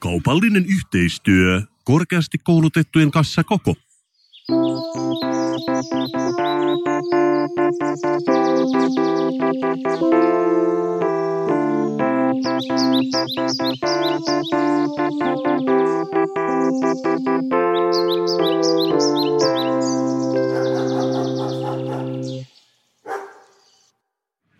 [0.00, 1.62] Kaupallinen yhteistyö.
[1.84, 3.74] Korkeasti koulutettujen kassa koko.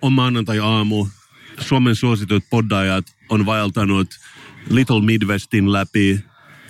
[0.03, 1.07] On maanantai-aamu.
[1.61, 4.09] Suomen suositut poddajat on vaeltanut
[4.71, 6.21] Little Midwestin läpi,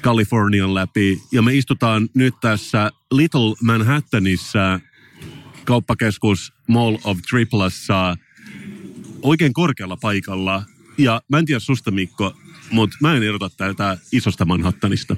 [0.03, 1.23] Kalifornian läpi.
[1.33, 4.81] Ja me istutaan nyt tässä Little Manhattanissa
[5.65, 8.17] kauppakeskus Mall of Triplassa
[9.23, 10.65] oikein korkealla paikalla.
[10.99, 12.37] Ja mä en tiedä susta Mikko,
[12.71, 15.17] mutta mä en erota tätä isosta Manhattanista.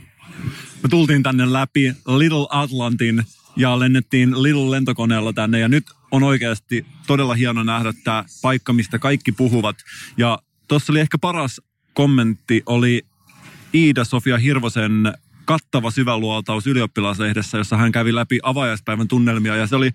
[0.83, 3.23] Me tultiin tänne läpi Little Atlantin
[3.57, 8.99] ja lennettiin Little lentokoneella tänne ja nyt on oikeasti todella hieno nähdä tämä paikka, mistä
[8.99, 9.77] kaikki puhuvat.
[10.17, 11.61] Ja tuossa oli ehkä paras
[11.95, 13.03] kommentti, oli
[13.75, 15.13] Iida-Sofia Hirvosen
[15.45, 19.57] kattava syväluotaus ylioppilaslehdessä, jossa hän kävi läpi avajaispäivän tunnelmia.
[19.57, 19.91] Ja se oli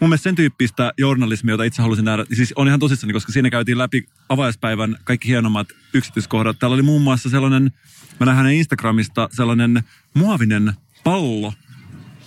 [0.00, 2.24] mun mielestä sen tyyppistä journalismia, jota itse halusin nähdä.
[2.32, 6.58] Siis on ihan tosissani, koska siinä käytiin läpi avajaispäivän kaikki hienommat yksityiskohdat.
[6.58, 7.72] Täällä oli muun muassa sellainen,
[8.20, 9.82] mä näen hänen Instagramista, sellainen
[10.14, 10.72] muovinen
[11.04, 11.52] pallo,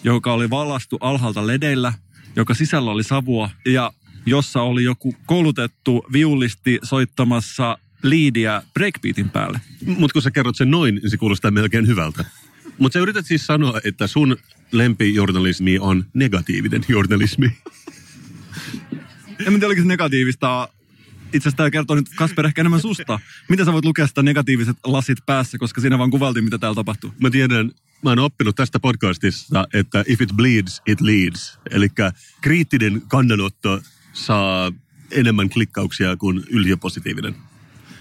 [0.03, 1.93] joka oli valastu alhaalta ledeillä,
[2.35, 3.91] joka sisällä oli savua ja
[4.25, 9.61] jossa oli joku koulutettu viulisti soittamassa liidiä breakbeatin päälle.
[9.85, 12.25] Mutta kun sä kerrot sen noin, niin se kuulostaa melkein hyvältä.
[12.77, 14.37] Mutta sä yrität siis sanoa, että sun
[14.71, 17.57] lempijournalismi on negatiivinen journalismi.
[19.39, 20.69] En tiedä, oliko se negatiivista.
[21.25, 23.19] Itse asiassa tämä kertoo nyt Kasper ehkä enemmän susta.
[23.49, 27.13] Mitä sä voit lukea sitä negatiiviset lasit päässä, koska siinä vaan kuvaltiin, mitä täällä tapahtuu?
[27.19, 27.71] Mä tiedän,
[28.03, 31.59] mä oon oppinut tästä podcastista, että if it bleeds, it leads.
[31.71, 31.87] Eli
[32.41, 33.81] kriittinen kannanotto
[34.13, 34.71] saa
[35.11, 37.35] enemmän klikkauksia kuin yliopositiivinen.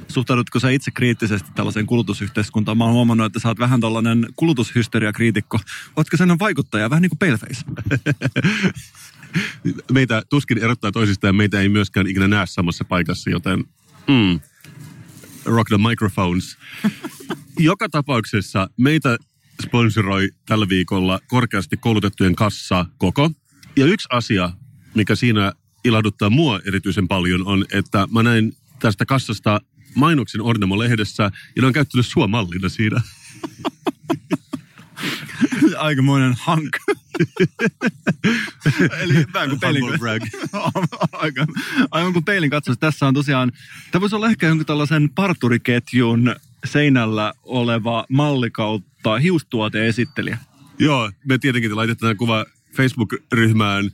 [0.08, 2.78] Suhtaudutko sä itse kriittisesti tällaiseen kulutusyhteiskuntaan?
[2.78, 5.60] Mä oon huomannut, että sä oot vähän tällainen kulutushysteriakriitikko.
[5.96, 7.64] Ootko sen vaikuttaja, vähän niin kuin Paleface?
[9.92, 13.64] meitä tuskin erottaa toisistaan ja meitä ei myöskään ikinä näe samassa paikassa, joten
[14.08, 14.40] mm,
[15.44, 16.58] rock the microphones.
[17.58, 19.16] Joka tapauksessa meitä
[19.62, 23.30] sponsoroi tällä viikolla korkeasti koulutettujen kassa koko.
[23.76, 24.50] Ja yksi asia,
[24.94, 25.52] mikä siinä
[25.84, 29.60] ilahduttaa mua erityisen paljon, on, että mä näin tästä kassasta
[29.94, 31.22] mainoksen Ornamo-lehdessä
[31.56, 33.00] ja ne on käyttänyt sua mallina siinä.
[35.78, 36.78] Aikamoinen hank.
[39.02, 39.84] Eli vähän kuin peilin,
[41.12, 41.46] aika,
[41.90, 42.80] aivan kuin peilin katsoisi.
[42.80, 43.52] Tässä on tosiaan,
[43.90, 50.38] tämä voisi olla ehkä jonkun tällaisen parturiketjun seinällä oleva malli kautta hiustuoteesittelijä.
[50.78, 52.44] Joo, me tietenkin laitetaan kuva
[52.76, 53.90] Facebook-ryhmään.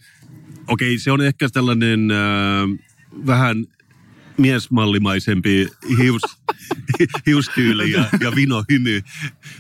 [0.67, 2.17] Okei, se on ehkä tällainen äh,
[3.27, 3.67] vähän
[4.41, 5.69] miesmallimaisempi
[5.99, 6.23] hius,
[7.27, 9.03] hiustyyli ja, ja vinohymy.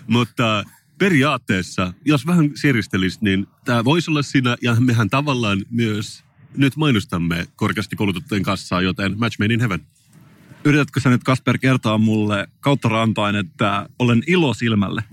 [0.06, 0.64] Mutta
[0.98, 6.24] periaatteessa, jos vähän siristelisi, niin tämä voisi olla siinä, ja mehän tavallaan myös
[6.56, 9.86] nyt mainostamme korkeasti koulutettujen kassaa, joten match made in heaven.
[10.64, 15.04] Yritätkö sä nyt Kasper kertoa mulle kautta rantain, että olen ilo silmälle?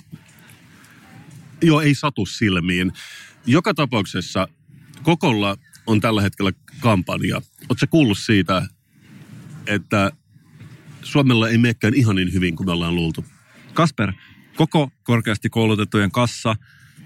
[1.61, 2.93] Joo, ei satu silmiin.
[3.45, 4.47] Joka tapauksessa
[5.03, 7.35] Kokolla on tällä hetkellä kampanja.
[7.69, 8.67] Oletko kuullut siitä,
[9.67, 10.11] että
[11.01, 13.25] Suomella ei menekään ihan niin hyvin kuin me ollaan luultu?
[13.73, 14.13] Kasper,
[14.55, 16.55] koko korkeasti koulutettujen kassa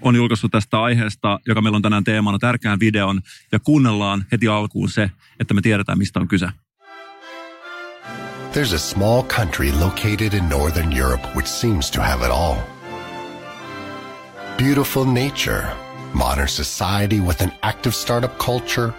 [0.00, 3.20] on julkaissut tästä aiheesta, joka meillä on tänään teemana, tärkeän videon,
[3.52, 6.48] ja kuunnellaan heti alkuun se, että me tiedetään, mistä on kyse.
[8.52, 12.56] There's a small country located in Northern Europe which seems to have it all.
[14.58, 15.64] Beautiful nature,
[16.14, 18.92] modern society with an active startup culture,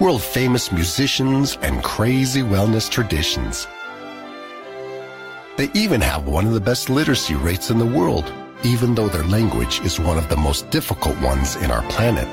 [0.00, 3.66] world famous musicians, and crazy wellness traditions.
[5.56, 8.32] They even have one of the best literacy rates in the world,
[8.62, 12.32] even though their language is one of the most difficult ones in our planet.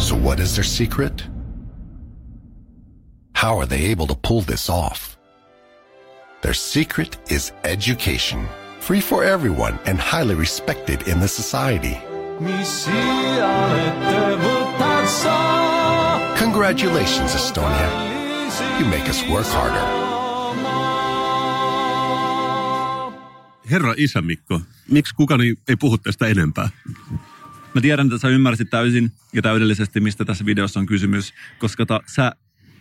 [0.00, 1.22] So, what is their secret?
[3.34, 5.16] How are they able to pull this off?
[6.42, 8.48] Their secret is education,
[8.80, 11.98] free for everyone and highly respected in the society.
[16.38, 17.90] Congratulations, Estonia.
[18.80, 20.04] You make us work harder.
[23.70, 24.60] Herra isä Mikko,
[24.90, 26.68] miksi kukaan ei puhu tästä enempää?
[27.74, 32.00] Mä tiedän, että sä ymmärsit täysin ja täydellisesti, mistä tässä videossa on kysymys, koska ta,
[32.06, 32.32] sä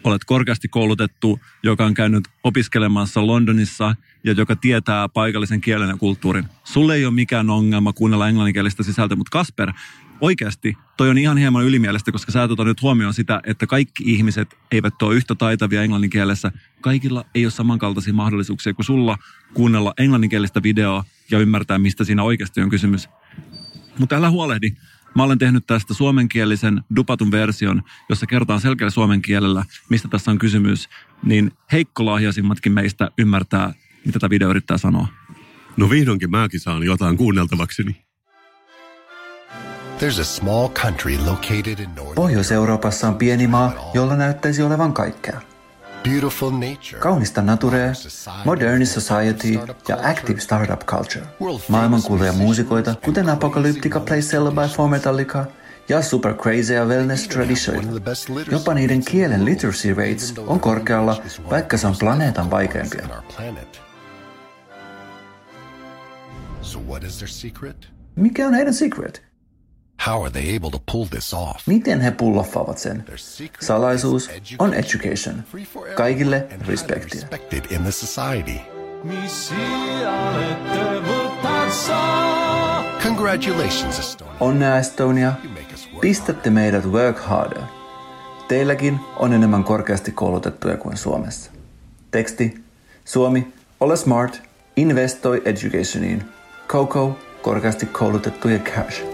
[0.03, 6.45] olet korkeasti koulutettu, joka on käynyt opiskelemassa Londonissa ja joka tietää paikallisen kielen ja kulttuurin.
[6.63, 9.73] Sulle ei ole mikään ongelma kuunnella englanninkielistä sisältöä, mutta Kasper,
[10.21, 14.57] oikeasti toi on ihan hieman ylimielestä, koska sä et nyt huomioon sitä, että kaikki ihmiset
[14.71, 16.51] eivät ole yhtä taitavia englannin kielessä.
[16.81, 19.17] Kaikilla ei ole samankaltaisia mahdollisuuksia kuin sulla
[19.53, 23.09] kuunnella englanninkielistä videoa ja ymmärtää, mistä siinä oikeasti on kysymys.
[23.99, 24.71] Mutta älä huolehdi.
[25.15, 30.39] Mä olen tehnyt tästä suomenkielisen dupatun version, jossa kertaan selkeällä suomen kielellä, mistä tässä on
[30.39, 30.89] kysymys,
[31.23, 33.73] niin heikkolahjaisimmatkin meistä ymmärtää,
[34.05, 35.07] mitä tämä video yrittää sanoa.
[35.77, 38.03] No vihdoinkin mäkin saan jotain kuunneltavakseni.
[39.99, 45.41] There's a small country located in Pohjois-Euroopassa on pieni maa, jolla näyttäisi olevan kaikkea.
[46.03, 46.99] Beautiful nature.
[46.99, 47.93] Kaunista naturea,
[48.45, 51.25] modern society ja active startup culture.
[51.67, 55.45] Maailmankuuluja muusikoita, kuten Apocalyptica Play Cell by For Metallica
[55.89, 57.87] ja super crazy wellness traditioita.
[58.51, 63.07] Jopa niiden kielen literacy rates on korkealla, vaikka se on planeetan vaikeimpia.
[68.15, 69.32] Mikä on heidän secret?
[70.07, 71.67] How are they able to pull this off?
[71.67, 73.05] Miten he pulloffaavat sen?
[73.59, 75.43] Salaisuus is on education.
[75.95, 77.21] Kaikille respektiä.
[77.21, 78.59] respected in the society.
[83.03, 84.33] Congratulations, Estonia.
[84.39, 85.33] Onnea Estonia.
[86.01, 87.61] Pistätte meidät work harder.
[88.47, 91.51] Teilläkin on enemmän korkeasti koulutettuja kuin Suomessa.
[92.11, 92.63] Teksti.
[93.05, 94.41] Suomi, ole smart,
[94.75, 96.23] investoi educationiin.
[96.67, 99.12] Coco, korkeasti koulutettuja cash.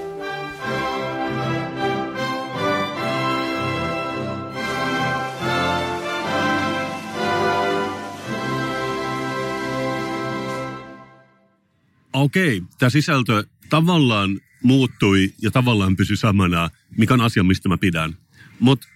[12.20, 18.18] Okei, tämä sisältö tavallaan muuttui ja tavallaan pysyi samana, mikä on asia, mistä mä pidän.
[18.60, 18.88] Mutta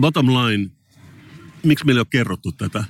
[0.00, 0.70] bottom line,
[1.62, 2.84] miksi meillä ei ole kerrottu tätä?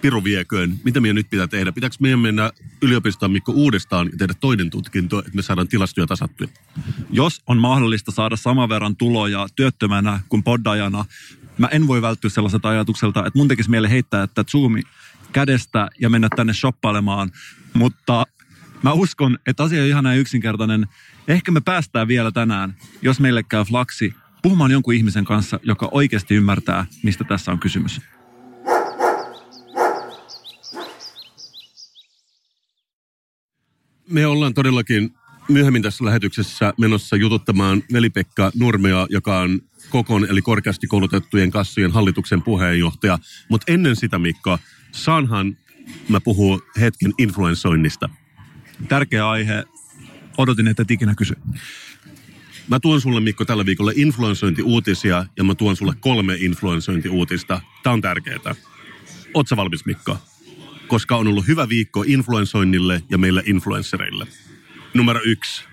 [0.00, 1.72] Piru vieköön, mitä meidän nyt pitää tehdä?
[1.72, 2.50] Pitääkö meidän mennä
[2.82, 6.48] yliopistoon Mikko uudestaan ja tehdä toinen tutkinto, että me saadaan tilastoja tasattuja?
[7.10, 11.04] Jos on mahdollista saada saman verran tuloja työttömänä kuin poddajana,
[11.58, 14.82] mä en voi välttyä sellaiselta ajatukselta, että mun tekisi mieli heittää että Zoomi
[15.32, 17.30] kädestä ja mennä tänne shoppailemaan.
[17.74, 18.26] Mutta
[18.82, 20.86] mä uskon, että asia on ihan näin yksinkertainen.
[21.28, 26.34] Ehkä me päästään vielä tänään, jos meille käy flaksi, puhumaan jonkun ihmisen kanssa, joka oikeasti
[26.34, 28.00] ymmärtää, mistä tässä on kysymys.
[34.10, 35.14] Me ollaan todellakin
[35.48, 42.42] myöhemmin tässä lähetyksessä menossa jututtamaan Veli-Pekka Nurmea, joka on Kokon eli korkeasti koulutettujen kassojen hallituksen
[42.42, 43.18] puheenjohtaja.
[43.48, 44.58] Mutta ennen sitä, Mikko,
[44.92, 45.56] saanhan
[46.08, 48.08] mä puhuu hetken influensoinnista.
[48.88, 49.64] Tärkeä aihe.
[50.38, 51.34] Odotin, että et ikinä kysy.
[52.68, 57.60] Mä tuon sulle, Mikko, tällä viikolla influensointiuutisia ja mä tuon sulle kolme influensointiuutista.
[57.82, 58.54] Tää on tärkeää.
[59.34, 60.18] Oot sä valmis, Mikko?
[60.88, 64.26] Koska on ollut hyvä viikko influensoinnille ja meille influenssereille.
[64.94, 65.64] Numero yksi.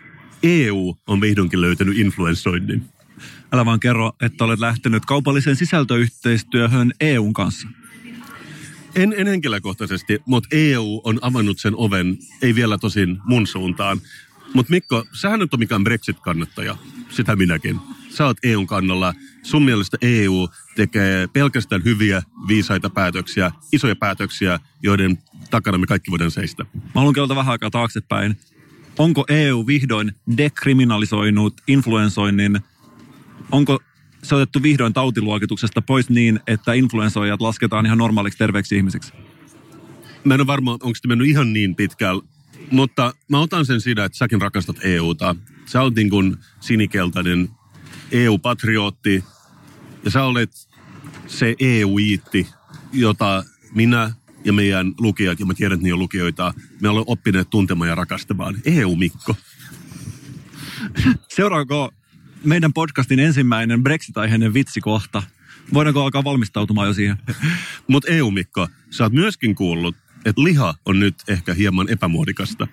[0.43, 2.85] EU on vihdoinkin löytänyt influensoinnin.
[3.51, 7.67] Älä vaan kerro, että olet lähtenyt kaupalliseen sisältöyhteistyöhön EUn kanssa.
[8.95, 14.01] En, en henkilökohtaisesti, mutta EU on avannut sen oven, ei vielä tosin mun suuntaan.
[14.53, 16.77] Mutta Mikko, sähän nyt on mikään Brexit-kannattaja.
[17.09, 17.79] Sitä minäkin.
[18.09, 19.13] Sä oot EUn kannalla.
[19.43, 25.17] Sun mielestä EU tekee pelkästään hyviä, viisaita päätöksiä, isoja päätöksiä, joiden
[25.49, 26.65] takana me kaikki voidaan seistä.
[26.73, 28.37] Mä haluan kelata vähän aikaa taaksepäin.
[28.97, 32.59] Onko EU vihdoin dekriminalisoinut influensoinnin?
[33.51, 33.79] Onko
[34.23, 39.13] se otettu vihdoin tautiluokituksesta pois niin, että influensoijat lasketaan ihan normaaliksi terveeksi ihmisiksi?
[40.23, 42.23] Mä en ole varma, onko se mennyt ihan niin pitkällä,
[42.71, 45.35] mutta mä otan sen siinä, että säkin rakastat EUta.
[45.65, 47.49] Sä oot niin kuin sinikeltainen
[48.11, 49.23] EU-patriotti
[50.05, 50.51] ja sä olet
[51.27, 52.47] se EU-iitti,
[52.93, 53.43] jota
[53.75, 54.11] minä
[54.45, 57.95] ja meidän lukijat, ja mä tiedän, että niillä on lukijoita, me olemme oppineet tuntemaan ja
[57.95, 58.55] rakastamaan.
[58.65, 59.35] EU-Mikko.
[61.29, 61.91] Seuraako
[62.43, 65.23] meidän podcastin ensimmäinen Brexit-aiheinen vitsikohta?
[65.73, 67.17] Voidaanko alkaa valmistautumaan jo siihen?
[67.87, 72.67] Mutta EU-Mikko, sä oot myöskin kuullut, että liha on nyt ehkä hieman epämuodikasta.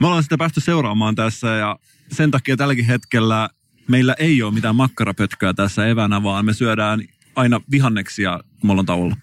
[0.00, 1.78] Me ollaan sitä päästy seuraamaan tässä ja
[2.12, 3.48] sen takia tälläkin hetkellä
[3.88, 7.02] meillä ei ole mitään makkarapötköä tässä evänä, vaan me syödään
[7.36, 9.16] aina vihanneksia, kun me ollaan tauolla.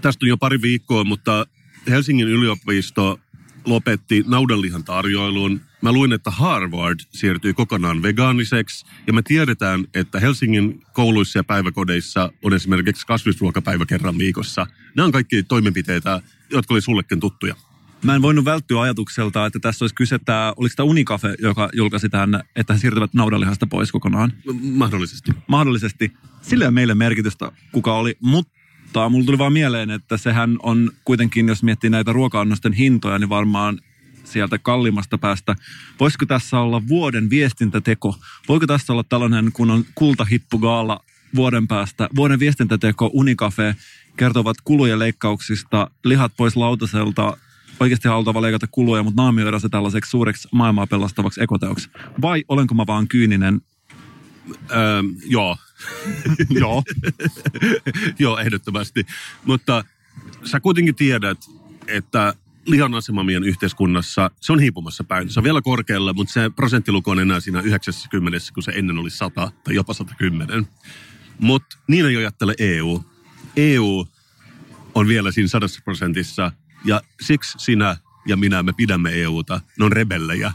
[0.00, 1.46] Tästä on jo pari viikkoa, mutta
[1.88, 3.20] Helsingin yliopisto
[3.64, 5.60] lopetti naudanlihan tarjoilun.
[5.86, 8.86] Mä luin, että Harvard siirtyi kokonaan vegaaniseksi.
[9.06, 14.66] Ja me tiedetään, että Helsingin kouluissa ja päiväkodeissa on esimerkiksi kasvisruokapäivä kerran viikossa.
[14.94, 17.54] Nämä on kaikki toimenpiteitä, jotka oli sullekin tuttuja.
[18.02, 22.08] Mä en voinut välttyä ajatukselta, että tässä olisi kyse, tämä, oliko tämä Unicafe, joka julkaisi
[22.08, 24.32] tämän, että he siirtyvät naudanlihasta pois kokonaan.
[24.62, 25.32] Mahdollisesti.
[25.46, 26.12] Mahdollisesti.
[26.42, 31.48] Sillä on meille merkitystä, kuka oli, mutta mulla tuli vaan mieleen, että sehän on kuitenkin,
[31.48, 33.80] jos miettii näitä ruoka-annosten hintoja, niin varmaan
[34.26, 35.56] sieltä kalliimmasta päästä.
[36.00, 38.16] Voisiko tässä olla vuoden viestintäteko?
[38.48, 41.00] Voiko tässä olla tällainen, kun on kultahippugaala
[41.34, 43.76] vuoden päästä, vuoden viestintäteko Unicafe,
[44.16, 47.36] kertovat kulujen leikkauksista, lihat pois lautaselta,
[47.80, 51.90] oikeasti halutaan leikata kuluja, mutta naamioida se tällaiseksi suureksi maailmaa pelastavaksi ekoteoksi.
[52.22, 53.60] Vai olenko mä vaan kyyninen?
[54.70, 55.56] Öö, joo.
[56.60, 56.82] joo.
[58.18, 59.06] joo, ehdottomasti.
[59.44, 59.84] Mutta
[60.44, 61.38] sä kuitenkin tiedät,
[61.86, 62.34] että
[62.66, 65.30] lihan asema meidän yhteiskunnassa, se on hiipumassa päin.
[65.30, 69.10] Se on vielä korkealla, mutta se prosenttiluku on enää siinä 90, kun se ennen oli
[69.10, 70.68] 100 tai jopa 110.
[71.40, 73.04] Mutta niin ei ajattele EU.
[73.56, 74.08] EU
[74.94, 76.52] on vielä siinä sadassa prosentissa
[76.84, 77.96] ja siksi sinä
[78.26, 79.60] ja minä me pidämme EUta.
[79.78, 80.52] Ne on rebellejä,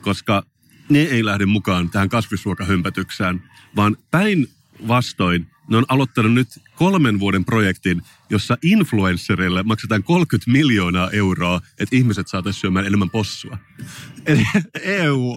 [0.00, 0.42] koska
[0.88, 8.02] ne ei lähde mukaan tähän kasvisruokahympätyksään, vaan päinvastoin ne on aloittanut nyt kolmen vuoden projektin,
[8.30, 13.58] jossa influenssereille maksetaan 30 miljoonaa euroa, että ihmiset saataisiin syömään enemmän possua.
[14.26, 14.46] Eli
[14.82, 15.36] EU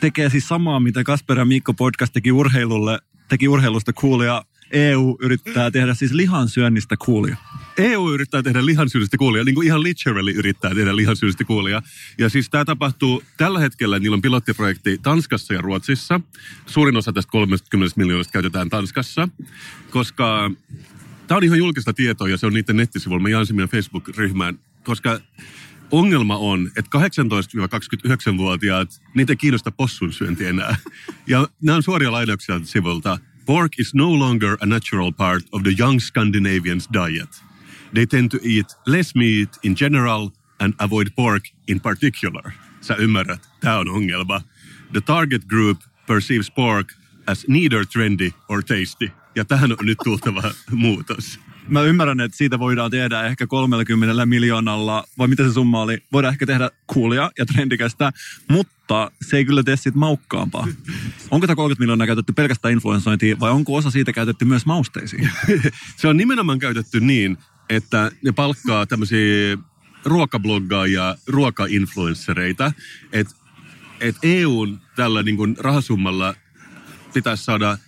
[0.00, 2.98] tekee siis samaa, mitä Kasper ja Mikko podcast teki urheilulle,
[3.28, 7.36] teki urheilusta kuulia EU yrittää tehdä siis lihansyönnistä kuulia.
[7.78, 11.82] EU yrittää tehdä lihansyönnistä kuulia, niin kuin ihan literally yrittää tehdä lihansyönnistä kuulia.
[12.18, 16.20] Ja siis tämä tapahtuu tällä hetkellä, niillä on pilottiprojekti Tanskassa ja Ruotsissa.
[16.66, 19.28] Suurin osa tästä 30 miljoonasta käytetään Tanskassa,
[19.90, 20.50] koska
[21.26, 23.22] tämä on ihan julkista tietoa ja se on niiden nettisivuilla.
[23.22, 25.20] Mä jaan meidän Facebook-ryhmään, koska
[25.90, 30.76] ongelma on, että 18-29-vuotiaat, niitä ei kiinnosta possun syönti enää.
[31.26, 33.18] Ja nämä on suoria lainauksia sivulta.
[33.46, 37.47] Pork is no longer a natural part of the young Scandinavians' diet.
[37.94, 42.52] They tend to eat less meat in general and avoid pork in particular.
[42.80, 44.40] Sä ymmärrät, tämä on ongelma.
[44.92, 46.92] The target group perceives pork
[47.26, 49.10] as neither trendy or tasty.
[49.34, 51.40] Ja tähän on nyt tultava muutos.
[51.68, 56.32] Mä ymmärrän, että siitä voidaan tehdä ehkä 30 miljoonalla, vai mitä se summa oli, voidaan
[56.32, 58.12] ehkä tehdä coolia ja trendikästä,
[58.50, 60.68] mutta se ei kyllä tee siitä maukkaampaa.
[61.30, 65.30] Onko tämä 30 miljoonaa käytetty pelkästään influensointiin vai onko osa siitä käytetty myös mausteisiin?
[66.00, 67.38] se on nimenomaan käytetty niin,
[67.68, 69.58] että ne palkkaa tämmöisiä
[70.04, 72.72] ruokabloggaajia, ruokainfluenssereita,
[73.12, 73.34] että
[74.00, 76.34] et EUn tällä niin kuin rahasummalla
[77.14, 77.78] pitäisi saada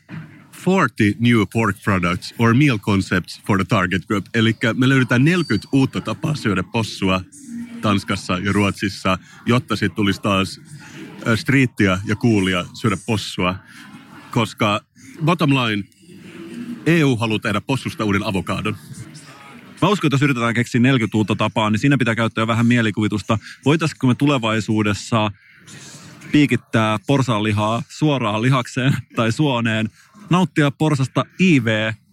[0.67, 4.27] 40 new pork products or meal concepts for the target group.
[4.35, 7.21] Eli me löydetään 40 uutta tapaa syödä possua
[7.81, 10.61] Tanskassa ja Ruotsissa, jotta sitten tulisi taas
[11.37, 13.55] striittiä ja kuulia syödä possua.
[14.31, 14.81] Koska
[15.25, 15.85] bottom line,
[16.87, 18.77] EU haluaa tehdä possusta uuden avokadon.
[19.83, 23.39] Mä uskon, että jos yritetään keksiä 40 uutta tapaa, niin siinä pitää käyttää vähän mielikuvitusta.
[23.65, 25.31] Voitaisiko me tulevaisuudessa
[26.33, 29.91] piikittää porsaanlihaa suoraan lihakseen tai suoneen,
[30.31, 31.67] nauttia porsasta IV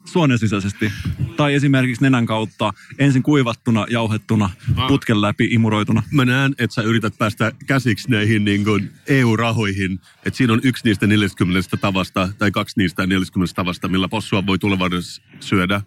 [0.06, 0.92] suonen sisäisesti.
[1.38, 4.50] Tai esimerkiksi nenän kautta ensin kuivattuna, jauhettuna,
[4.88, 6.04] putken läpi imuroituna.
[6.12, 10.00] Mä näen, että sä yrität päästä käsiksi näihin niin kuin EU-rahoihin.
[10.26, 14.60] Että siinä on yksi niistä 40 tavasta tai kaksi niistä 40 tavasta, millä possua voi
[14.60, 15.82] tulevaisuudessa syödä.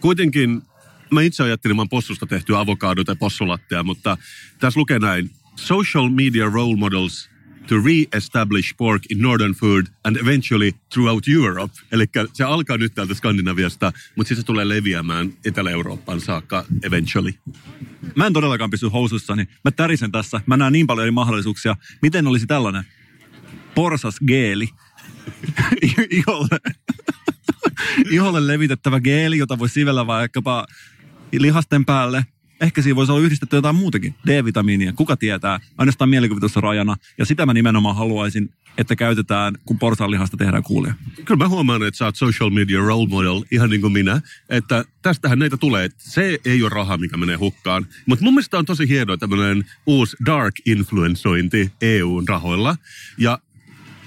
[0.00, 0.62] Kuitenkin
[1.12, 4.16] mä itse ajattelin, että possusta tehtyä avokado tai possulattea, mutta
[4.58, 5.30] tässä lukee näin.
[5.56, 7.30] Social media role models
[7.70, 11.74] to re-establish pork in northern food and eventually throughout Europe.
[11.92, 17.32] Eli se alkaa nyt täältä Skandinaviasta, mutta sitten se tulee leviämään Etelä-Eurooppaan saakka eventually.
[18.16, 19.48] Mä en todellakaan pysy housussani.
[19.64, 20.40] Mä tärisen tässä.
[20.46, 21.76] Mä näen niin paljon eri mahdollisuuksia.
[22.02, 22.84] Miten olisi tällainen?
[23.74, 24.68] Porsas geeli.
[26.10, 26.58] iholle,
[28.10, 30.66] iholle levitettävä geeli, jota voi sivellä vaikkapa
[31.38, 32.26] lihasten päälle–
[32.60, 36.10] ehkä siinä voisi olla yhdistetty jotain muutakin, D-vitamiinia, kuka tietää, ainoastaan
[36.60, 36.96] rajana.
[37.18, 40.94] Ja sitä mä nimenomaan haluaisin, että käytetään, kun porsaanlihasta tehdään kuulia.
[41.24, 44.84] Kyllä mä huomaan, että sä oot social media role model, ihan niin kuin minä, että
[45.02, 45.88] tästähän näitä tulee.
[45.98, 47.86] Se ei ole raha, mikä menee hukkaan.
[48.06, 52.76] Mutta mun mielestä on tosi hienoa tämmöinen uusi dark influensointi EUn rahoilla.
[53.18, 53.38] Ja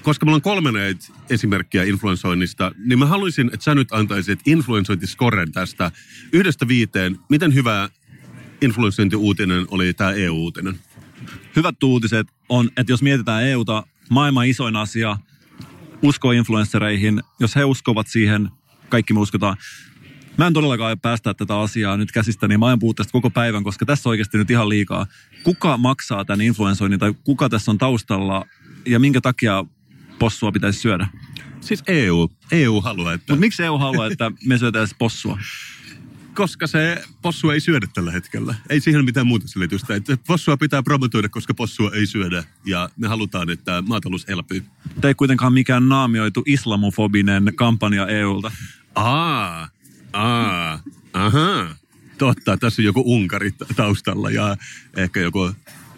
[0.04, 5.52] koska mulla on kolme näitä esimerkkiä influensoinnista, niin mä haluaisin, että sä nyt antaisit influensointiskoren
[5.52, 5.90] tästä
[6.32, 7.18] yhdestä viiteen.
[7.28, 7.88] Miten hyvää
[8.60, 10.78] influenssointi-uutinen oli tämä EU-uutinen.
[11.56, 15.16] Hyvät uutiset on, että jos mietitään EUta, maailman isoin asia,
[16.02, 18.48] usko influenssereihin, jos he uskovat siihen,
[18.88, 19.56] kaikki me uskotaan.
[20.36, 23.64] Mä en todellakaan päästä tätä asiaa nyt käsistä, niin mä en puhua tästä koko päivän,
[23.64, 25.06] koska tässä on oikeasti nyt ihan liikaa.
[25.42, 28.44] Kuka maksaa tämän influensoinnin tai kuka tässä on taustalla
[28.86, 29.64] ja minkä takia
[30.18, 31.08] possua pitäisi syödä?
[31.60, 32.30] Siis EU.
[32.52, 33.32] EU haluaa, että...
[33.32, 35.38] Mutta miksi EU haluaa, että me syötäisiin possua?
[36.34, 38.54] koska se possu ei syödä tällä hetkellä.
[38.68, 39.94] Ei siihen mitään muuta selitystä.
[39.94, 42.44] Että possua pitää promotoida, koska possua ei syödä.
[42.64, 44.64] Ja me halutaan, että maatalous elpyy.
[45.00, 48.50] Tämä ei kuitenkaan mikään naamioitu islamofobinen kampanja EUlta.
[48.94, 49.68] Aa,
[50.12, 50.80] aa,
[51.12, 51.76] aha.
[52.18, 54.56] Totta, tässä on joku Unkari taustalla ja
[54.96, 55.52] ehkä joku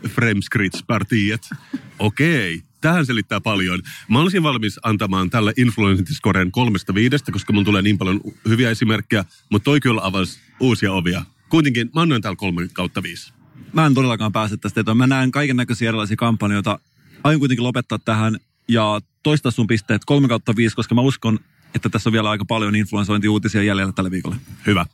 [0.09, 1.51] Fremskrittspartiet.
[1.99, 3.83] Okei, tähän selittää paljon.
[4.09, 9.25] Mä olisin valmis antamaan tälle influenssiskoren kolmesta viidestä, koska mun tulee niin paljon hyviä esimerkkejä,
[9.51, 11.23] mutta toi kyllä avasi uusia ovia.
[11.49, 13.33] Kuitenkin mä annoin täällä kolme kautta viisi.
[13.73, 14.97] Mä en todellakaan pääse tästä eteen.
[14.97, 16.79] Mä näen kaiken näköisiä erilaisia kampanjoita.
[17.25, 18.37] Aion kuitenkin lopettaa tähän
[18.69, 21.39] ja toistaa sun pisteet kolme kautta viisi, koska mä uskon,
[21.75, 24.37] että tässä on vielä aika paljon influensointiuutisia jäljellä tälle viikolle.
[24.67, 24.87] Hyvä.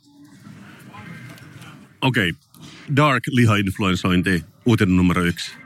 [2.01, 2.29] Okei.
[2.29, 2.41] Okay.
[2.95, 5.62] Dark liha-influensointi, uutinen numero yksi.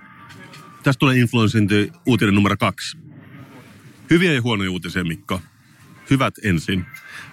[0.87, 2.97] Tästä tulee influensointi, uutinen numero kaksi.
[4.09, 5.41] Hyviä ja huonoja uutisia, Mikko.
[6.09, 6.85] Hyvät ensin.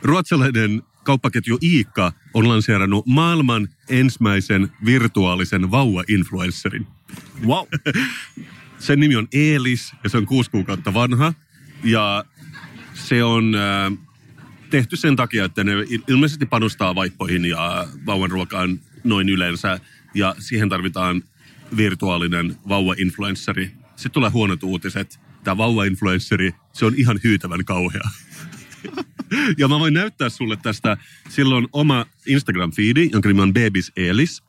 [0.03, 6.87] Ruotsalainen kauppaketju Iikka on lanseerannut maailman ensimmäisen virtuaalisen vauva-influencerin.
[7.47, 7.67] Wow.
[8.79, 11.35] Sen nimi on Eelis ja se on kuusi kuukautta vanha.
[11.85, 12.25] Ja
[12.95, 13.99] se on äh,
[14.71, 15.73] tehty sen takia, että ne
[16.09, 19.81] ilmeisesti panostaa vaippoihin ja vauvan ruokaan noin yleensä.
[20.15, 21.23] Ja siihen tarvitaan
[21.77, 23.71] virtuaalinen vauva-influenssari.
[23.97, 25.21] Sitten tulee huonot uutiset.
[25.45, 28.11] Tämä vauva-influenssari, se on ihan hyytävän kauhea.
[29.59, 30.97] ja mä voin näyttää sulle tästä.
[31.29, 34.43] Silloin oma Instagram-feedi, jonka nimi on Babies Eelis.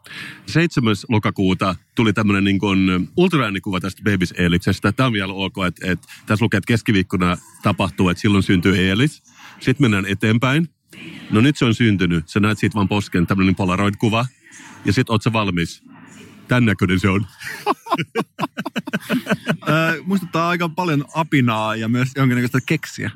[0.45, 0.95] 7.
[1.09, 4.91] lokakuuta tuli tämmöinen niin kuin ultraäänikuva tästä Babies Eeliksestä.
[4.91, 9.23] Tämä on vielä ok, että, että tässä lukee, että keskiviikkona tapahtuu, että silloin syntyy Eelis.
[9.59, 10.69] Sitten mennään eteenpäin.
[11.31, 12.29] No nyt se on syntynyt.
[12.29, 14.25] Sä näet siitä vaan posken tämmöinen Polaroid-kuva.
[14.85, 15.83] Ja sit oot sä valmis.
[16.47, 17.25] Tän näköinen se on.
[20.05, 23.11] muistuttaa aika paljon apinaa ja myös jonkinnäköistä keksiä.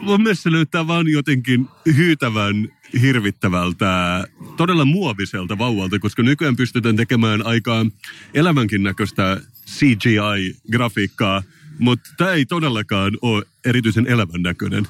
[0.00, 2.68] Mun mielestä se näyttää vaan jotenkin hyytävän
[3.00, 4.24] hirvittävältä,
[4.56, 7.86] todella muoviselta vauvalta, koska nykyään pystytään tekemään aika
[8.34, 11.42] elämänkin näköistä CGI-grafiikkaa,
[11.78, 14.86] mutta tämä ei todellakaan ole erityisen elämän näköinen.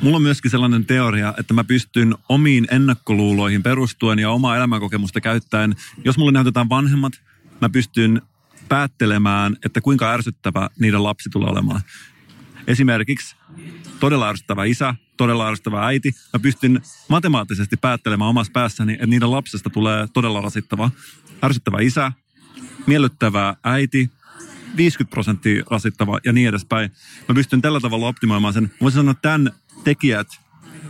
[0.00, 5.76] Mulla on myöskin sellainen teoria, että mä pystyn omiin ennakkoluuloihin perustuen ja omaa elämänkokemusta käyttäen,
[6.04, 7.12] jos mulle näytetään vanhemmat,
[7.60, 8.22] mä pystyn
[8.68, 11.80] päättelemään, että kuinka ärsyttävä niiden lapsi tulee olemaan.
[12.66, 13.36] Esimerkiksi
[14.00, 16.12] todella ärsyttävä isä, todella ärsyttävä äiti.
[16.32, 20.90] Mä pystyn matemaattisesti päättelemään omassa päässäni, että niiden lapsesta tulee todella rasittava.
[21.44, 22.12] Ärsyttävä isä,
[22.86, 24.10] miellyttävä äiti,
[24.76, 26.90] 50 prosenttia rasittava ja niin edespäin.
[27.28, 28.70] Mä pystyn tällä tavalla optimoimaan sen.
[28.80, 29.52] Voisin sanoa, tämän
[29.84, 30.28] tekijät,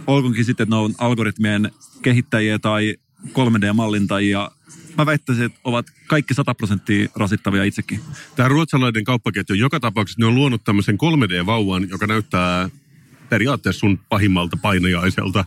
[0.06, 1.70] olkoonkin sitten, että ne on algoritmien
[2.02, 4.50] kehittäjiä tai 3D-mallintajia,
[4.98, 8.00] mä väittäisin, että ovat kaikki 100 prosenttia rasittavia itsekin.
[8.36, 12.70] Tämä ruotsalainen kauppaketju, joka tapauksessa ne on luonut tämmöisen 3D-vauvan, joka näyttää
[13.28, 15.44] periaatteessa sun pahimmalta painajaiselta.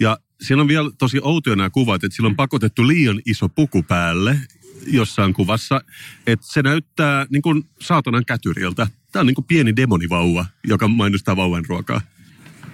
[0.00, 3.82] Ja siellä on vielä tosi outoja nämä kuvat, että sillä on pakotettu liian iso puku
[3.82, 4.40] päälle
[4.86, 5.80] jossain kuvassa,
[6.26, 8.86] että se näyttää niin kuin saatanan kätyriltä.
[9.12, 12.00] Tämä on niin kuin pieni demonivauva, joka mainostaa vauvan ruokaa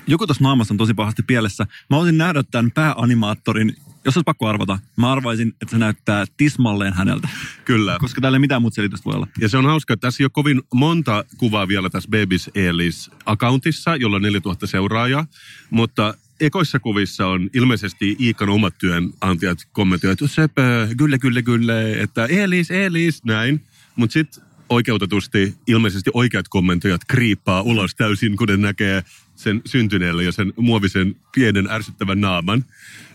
[0.07, 1.67] joku tuossa naamassa on tosi pahasti pielessä.
[1.91, 6.93] Mä voisin nähdä tämän pääanimaattorin, jos olisi pakko arvata, mä arvaisin, että se näyttää tismalleen
[6.93, 7.29] häneltä.
[7.65, 7.97] Kyllä.
[8.01, 9.27] Koska täällä ei mitään muuta selitystä voi olla.
[9.41, 13.11] Ja se on hauska, että tässä ei ole kovin monta kuvaa vielä tässä Babies Eelis
[13.27, 15.27] accountissa, jolla on 4000 seuraajaa,
[15.71, 22.27] mutta ekoissa kuvissa on ilmeisesti Iikan omat työnantajat kommentoivat, että söpö, kyllä, kyllä, kyllä, että
[22.27, 23.63] Eelis, Eelis, näin.
[23.97, 29.03] Mutta sitten oikeutetusti ilmeisesti oikeat kommentoijat kriippaa ulos täysin, kun ne näkee
[29.37, 32.65] sen syntyneelle ja sen muovisen pienen ärsyttävän naaman.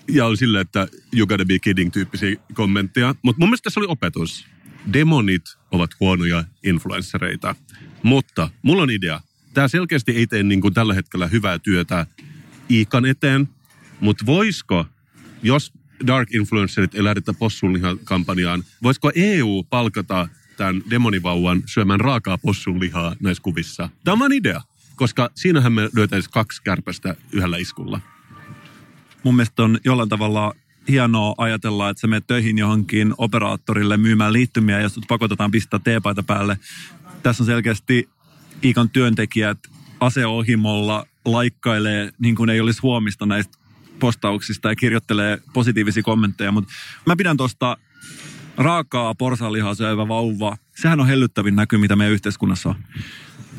[0.07, 3.15] Ja on sillä, että you gotta be kidding tyyppisiä kommentteja.
[3.21, 4.45] Mutta mun mielestä tässä oli opetus.
[4.93, 7.55] Demonit ovat huonoja influenssereita.
[8.03, 9.21] Mutta mulla on idea.
[9.53, 12.05] Tämä selkeästi ei tee niin kuin tällä hetkellä hyvää työtä
[12.71, 13.49] Iikan eteen.
[13.99, 14.85] Mutta voisiko,
[15.43, 15.73] jos
[16.07, 20.27] Dark Influencerit ei lähdetä possunlihan kampanjaan, voisiko EU palkata
[20.57, 23.89] tämän demonivauvan syömään raakaa possunlihaa näissä kuvissa?
[24.03, 24.61] Tämä on idea
[24.99, 28.01] koska siinähän me löytäisiin kaksi kärpästä yhdellä iskulla.
[29.23, 30.53] Mun mielestä on jollain tavalla
[30.89, 36.23] hienoa ajatella, että sä menet töihin johonkin operaattorille myymään liittymiä ja sut pakotetaan pistää teepaita
[36.23, 36.59] päälle.
[37.23, 38.09] Tässä on selkeästi
[38.63, 39.57] Iikan työntekijät
[39.99, 43.57] aseohimolla laikkailee niin kuin ei olisi huomista näistä
[43.99, 46.73] postauksista ja kirjoittelee positiivisia kommentteja, mutta
[47.05, 47.77] mä pidän tuosta
[48.57, 50.57] raakaa porsanlihaa syövä vauva.
[50.75, 52.75] Sehän on hellyttävin näky, mitä meidän yhteiskunnassa on.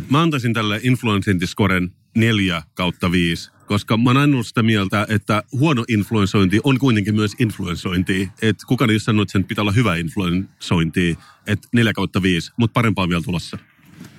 [0.08, 5.42] Mä antaisin tälle influensointiskoren neljä kautta viisi, koska mä oon aina ollut sitä mieltä, että
[5.52, 8.28] huono influensointi on kuitenkin myös influensointi.
[8.42, 12.52] Että kukaan ei ole sanonut, että sen pitää olla hyvä influensointi, että neljä kautta viisi,
[12.56, 13.58] mutta parempaa vielä tulossa.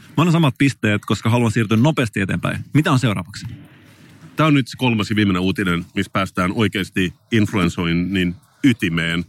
[0.08, 2.66] Mä annan samat pisteet, koska haluan siirtyä nopeasti eteenpäin.
[2.74, 3.46] Mitä on seuraavaksi?
[4.36, 9.26] Tämä on nyt se kolmas ja viimeinen uutinen, missä päästään oikeasti influensoinnin ytimeen.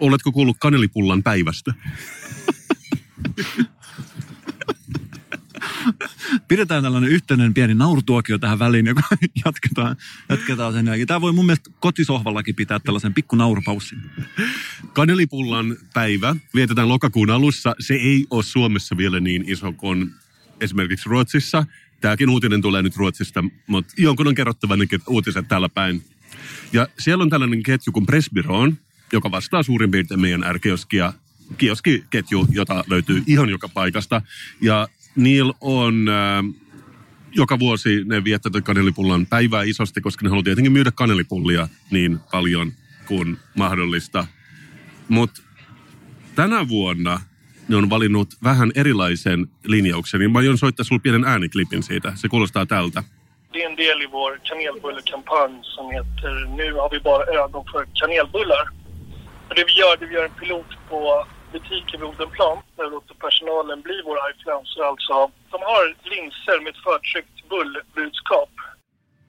[0.00, 1.74] Oletko kuullut kanelipullan päivästä?
[6.48, 9.02] Pidetään tällainen yhteinen pieni naurutuokio tähän väliin, joka
[9.44, 9.96] jatketaan,
[10.28, 11.06] jatketaan sen jälkeen.
[11.06, 13.98] Tämä voi mun mielestä kotisohvallakin pitää tällaisen pikku naurupaussin.
[14.92, 17.74] Kanelipullan päivä vietetään lokakuun alussa.
[17.78, 20.10] Se ei ole Suomessa vielä niin iso kuin
[20.60, 21.66] esimerkiksi Ruotsissa.
[22.00, 24.74] Tämäkin uutinen tulee nyt Ruotsista, mutta jonkun on kerrottava
[25.08, 26.02] uutiset täällä päin.
[26.72, 28.78] Ja siellä on tällainen ketju kuin Presbyron,
[29.12, 31.12] joka vastaa suurin piirtein meidän R-kioskia
[31.58, 34.22] kioskiketju, jota löytyy ihan joka paikasta.
[34.60, 36.44] Ja niillä on äh,
[37.32, 42.72] joka vuosi ne viettävät kanelipullan päivää isosti, koska ne haluaa tietenkin myydä kanelipullia niin paljon
[43.06, 44.26] kuin mahdollista.
[45.08, 45.42] Mutta
[46.34, 47.20] tänä vuonna
[47.68, 52.12] ne on valinnut vähän erilaisen linjauksen, mä aion soittaa sulle pienen ääniklipin siitä.
[52.14, 53.02] Se kuulostaa tältä.
[53.52, 57.86] Det är en del i vår kanelbullekampanj som heter Nu har vi bara ögon för
[57.94, 58.68] kanelbullar.
[59.48, 62.90] Och det vi gör, det vi gör en pilot på butiker vid Odenplan där vi
[62.90, 64.82] låter personalen bli våra influencers.
[64.90, 65.14] Alltså,
[65.52, 68.52] de har linser med ett förtryckt bullbudskap.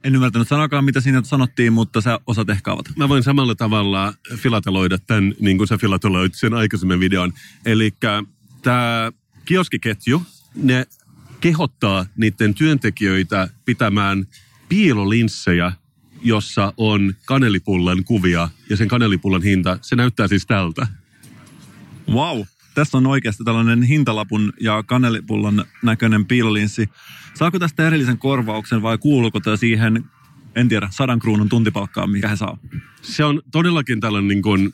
[0.03, 2.89] En ymmärtänyt sanakaan, mitä siinä sanottiin, mutta sä osaat ehkä avata.
[2.95, 7.33] Mä voin samalla tavalla filateloida tämän, niin kuin sä filateloit sen aikaisemmin videon.
[7.65, 7.93] Eli
[8.61, 9.11] tämä
[9.45, 10.21] kioskiketju,
[10.55, 10.85] ne
[11.39, 14.27] kehottaa niiden työntekijöitä pitämään
[14.69, 15.71] piilolinssejä,
[16.23, 20.87] jossa on kanelipullan kuvia ja sen kanelipullan hinta, se näyttää siis tältä.
[22.13, 22.41] Wow,
[22.73, 26.89] tässä on oikeasti tällainen hintalapun ja kanelipullon näköinen piilolinssi.
[27.33, 30.05] Saako tästä erillisen korvauksen vai kuuluuko tämä siihen,
[30.55, 32.57] en tiedä, sadan kruunun tuntipalkkaan, mikä he saa?
[33.01, 34.73] Se on todellakin tällainen niin kuin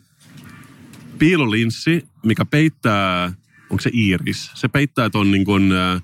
[1.19, 3.33] piilolinssi, mikä peittää,
[3.69, 4.51] onko se iiris?
[4.53, 6.01] Se peittää ton niin kuin, äh,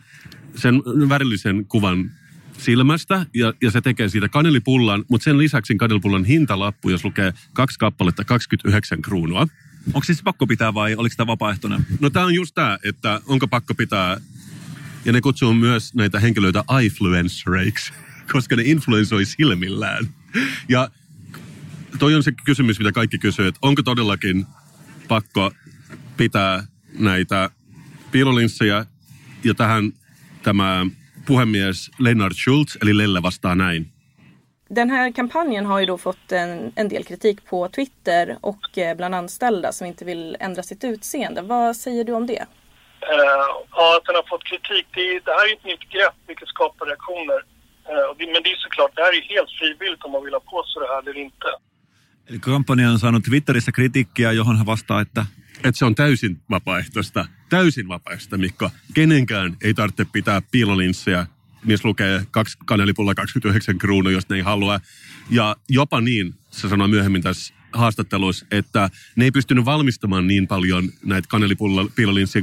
[0.55, 0.75] sen
[1.09, 2.11] värillisen kuvan
[2.57, 7.79] silmästä ja, ja se tekee siitä kanelipullan, mutta sen lisäksi kanelipullan hintalappu, jos lukee kaksi
[7.79, 9.47] kappaletta 29 kruunua.
[9.87, 11.85] Onko siis pakko pitää vai oliko tämä vapaaehtoinen?
[11.99, 14.17] No tämä on just tämä, että onko pakko pitää,
[15.05, 17.93] ja ne kutsuu myös näitä henkilöitä influencereiksi,
[18.33, 20.09] koska ne influensoi silmillään.
[20.69, 20.89] Ja
[21.99, 24.45] toi on se kysymys, mitä kaikki kysyy, että onko todellakin
[25.07, 25.51] pakko
[26.17, 26.67] pitää
[26.99, 27.49] näitä
[28.11, 28.85] piilolinssejä,
[29.43, 29.93] ja tähän
[30.43, 30.85] tämä
[31.25, 33.92] puhemies Lennart Schultz, eli Lelle vastaa näin.
[34.75, 38.97] Den här kampanjen har ju då fått en, en del kritik på Twitter och eh,
[38.97, 41.41] bland anställda som inte vill ändra sitt utseende.
[41.41, 42.41] Vad säger du om det?
[42.41, 42.47] Uh,
[43.71, 44.85] ja, att den har fått kritik.
[44.93, 47.39] Det, det här är ett nytt grepp vilket skapar reaktioner.
[47.89, 50.39] Uh, det, men det är såklart, det här är helt frivilligt om man vill ha
[50.39, 51.47] på sig det här eller inte.
[52.29, 55.25] Eli kampanja on saanut Twitterissä kritiikkiä, johon hän vastaa, että...
[55.57, 57.25] Että se on täysin vapaaehtoista.
[57.49, 58.69] Täysin vapaaehtoista, Mikko.
[58.93, 61.25] Kenenkään ei tarvitse pitää piilolinssejä
[61.63, 64.79] missä lukee kaksi kanelipulla 29 kruunu, jos ne ei halua.
[65.29, 70.89] Ja jopa niin, se sanoi myöhemmin tässä haastatteluissa, että ne ei pystynyt valmistamaan niin paljon
[71.05, 71.85] näitä kanelipulla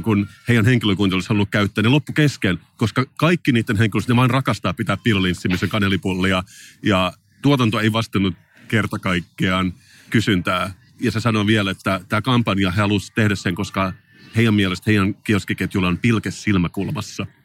[0.03, 1.81] kun heidän henkilökunta olisi halunnut käyttää.
[1.81, 6.43] Ne loppu kesken, koska kaikki niiden henkilöistä, ne vain rakastaa pitää piilolinssi, missä kanelipullia.
[6.83, 8.35] Ja tuotanto ei vastannut
[8.67, 9.73] kerta kaikkiaan
[10.09, 10.73] kysyntää.
[10.99, 13.93] Ja se sanoi vielä, että tämä kampanja halusi tehdä sen, koska
[14.35, 17.25] heidän mielestä heidän kioskiketjulla on pilke silmäkulmassa–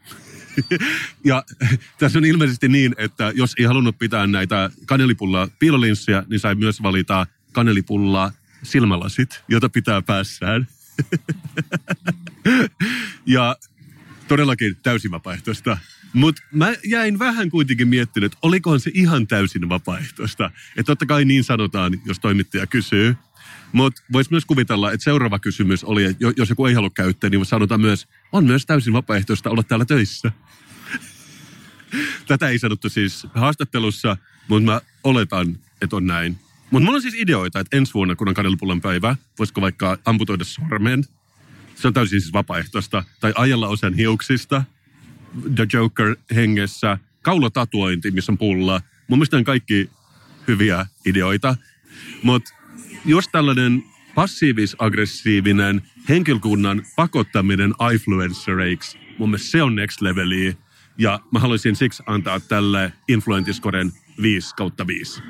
[1.24, 1.44] ja
[1.98, 6.82] tässä on ilmeisesti niin, että jos ei halunnut pitää näitä kanelipulla piilolinssiä, niin sai myös
[6.82, 10.68] valita kanelipulla silmälasit, jota pitää päässään.
[13.26, 13.56] ja
[14.28, 15.78] todellakin täysin vapaaehtoista.
[16.12, 20.50] Mutta mä jäin vähän kuitenkin miettinyt, että olikohan se ihan täysin vapaaehtoista.
[20.68, 23.16] Että totta kai niin sanotaan, jos toimittaja kysyy.
[23.72, 27.46] Mutta voisi myös kuvitella, että seuraava kysymys oli, että jos joku ei halua käyttää, niin
[27.46, 30.32] sanotaan myös, on myös täysin vapaaehtoista olla täällä töissä.
[32.26, 34.16] Tätä ei sanottu siis haastattelussa,
[34.48, 36.38] mutta mä oletan, että on näin.
[36.70, 40.44] Mutta mulla on siis ideoita, että ensi vuonna, kun on kanelipullan päivä, voisiko vaikka amputoida
[40.44, 41.04] sormen.
[41.74, 43.04] Se on täysin siis vapaaehtoista.
[43.20, 44.64] Tai ajalla osan hiuksista.
[45.54, 46.98] The Joker hengessä.
[47.22, 48.80] Kaulotatuointi, missä on pulla.
[49.08, 49.90] Mun mielestä on kaikki
[50.48, 51.56] hyviä ideoita.
[52.22, 52.54] Mutta
[53.04, 60.54] jos tällainen passiivis-aggressiivinen henkilökunnan pakottaminen influencereiksi, mun mielestä se on next leveliä.
[60.98, 65.22] Ja mä haluaisin siksi antaa tälle influentiskoden 5 kautta 5.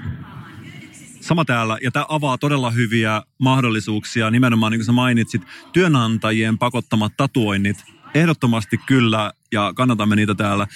[1.21, 7.13] Sama täällä, ja tämä avaa todella hyviä mahdollisuuksia, nimenomaan niin kuin sä mainitsit, työnantajien pakottamat
[7.17, 10.67] tatuoinnit, ehdottomasti kyllä, ja kannatamme niitä täällä.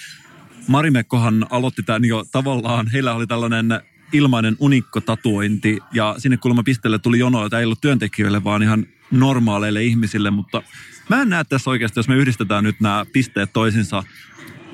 [0.67, 3.81] Marimekkohan aloitti tämän jo tavallaan, heillä oli tällainen
[4.13, 9.83] ilmainen unikko-tatuointi, ja sinne kulma pisteelle tuli jono, jota ei ollut työntekijöille, vaan ihan normaaleille
[9.83, 10.63] ihmisille, mutta
[11.09, 14.03] mä en näe tässä oikeasti, jos me yhdistetään nyt nämä pisteet toisinsa,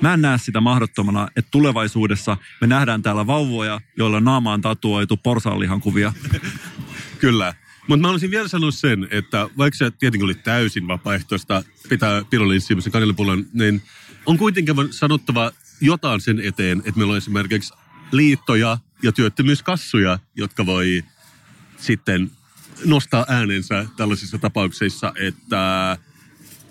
[0.00, 5.16] Mä en näe sitä mahdottomana, että tulevaisuudessa me nähdään täällä vauvoja, joilla naama on tatuoitu
[5.16, 6.12] porsaanlihan kuvia.
[7.18, 7.54] Kyllä.
[7.88, 12.90] Mutta mä olisin vielä sanonut sen, että vaikka se tietenkin oli täysin vapaaehtoista pitää pilolinssiimassa
[12.90, 13.82] kanelipullon, niin
[14.26, 17.74] on kuitenkin sanottava jotain sen eteen, että meillä on esimerkiksi
[18.12, 21.04] liittoja ja työttömyyskassuja, jotka voi
[21.76, 22.30] sitten
[22.84, 25.96] nostaa äänensä tällaisissa tapauksissa, että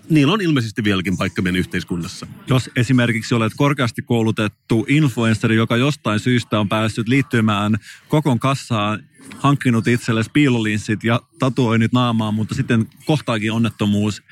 [0.09, 2.27] niillä on ilmeisesti vieläkin paikka meidän yhteiskunnassa.
[2.47, 9.03] Jos esimerkiksi olet korkeasti koulutettu influenceri, joka jostain syystä on päässyt liittymään kokon kassaan,
[9.37, 14.23] hankkinut itsellesi piilolinssit ja tatuoinnit naamaan, mutta sitten kohtaakin onnettomuus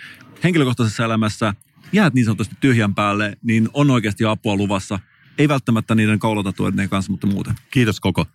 [0.44, 1.54] henkilökohtaisessa elämässä,
[1.94, 5.00] jäät niin sanotusti tyhjän päälle, niin on oikeasti apua luvassa.
[5.38, 7.56] Ei välttämättä niiden koulutatuoiden kanssa, mutta muuten.
[7.72, 8.26] Kiitos koko.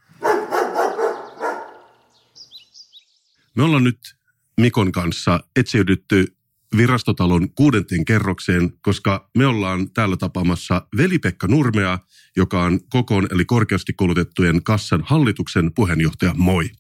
[3.55, 4.17] Me ollaan nyt
[4.57, 6.37] Mikon kanssa etsiydytty
[6.77, 11.99] virastotalon kuudenteen kerrokseen, koska me ollaan täällä tapaamassa Veli-Pekka Nurmea,
[12.37, 16.35] joka on kokoon eli korkeasti koulutettujen kassan hallituksen puheenjohtaja.
[16.35, 16.71] Moi.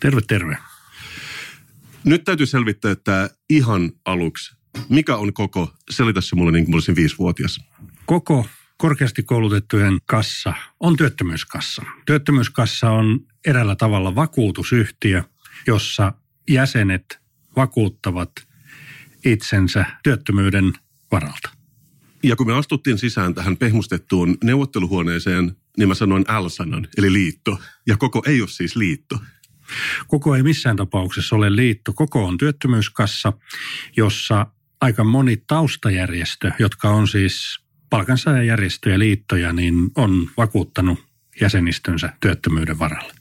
[0.00, 0.56] Terve, terve.
[2.04, 4.56] Nyt täytyy selvittää, että ihan aluksi,
[4.88, 5.72] mikä on koko?
[5.90, 7.60] Selitä se mulle niin kuin olisin viisivuotias.
[8.06, 11.82] Koko korkeasti koulutettujen kassa on työttömyyskassa.
[12.06, 15.24] Työttömyyskassa on eräällä tavalla vakuutusyhtiö,
[15.66, 16.12] jossa
[16.48, 17.20] jäsenet
[17.56, 18.30] vakuuttavat–
[19.24, 20.72] itsensä työttömyyden
[21.12, 21.50] varalta.
[22.22, 27.58] Ja kun me astuttiin sisään tähän pehmustettuun neuvotteluhuoneeseen, niin mä sanoin L-sanan, eli liitto.
[27.86, 29.18] Ja koko ei ole siis liitto.
[30.08, 31.92] Koko ei missään tapauksessa ole liitto.
[31.92, 33.32] Koko on työttömyyskassa,
[33.96, 34.46] jossa
[34.80, 40.98] aika moni taustajärjestö, jotka on siis palkansaajajärjestöjä liittoja, niin on vakuuttanut
[41.40, 43.19] jäsenistönsä työttömyyden varalle.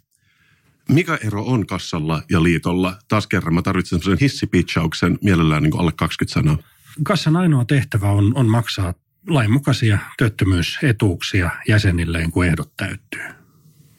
[0.90, 2.98] Mikä ero on kassalla ja liitolla?
[3.08, 6.58] Taas kerran mä tarvitsen sellaisen hissipitchauksen mielellään niin alle 20 sanaa.
[7.04, 8.94] Kassan ainoa tehtävä on, on maksaa
[9.28, 13.22] lainmukaisia työttömyysetuuksia jäsenilleen, kun ehdot täyttyy.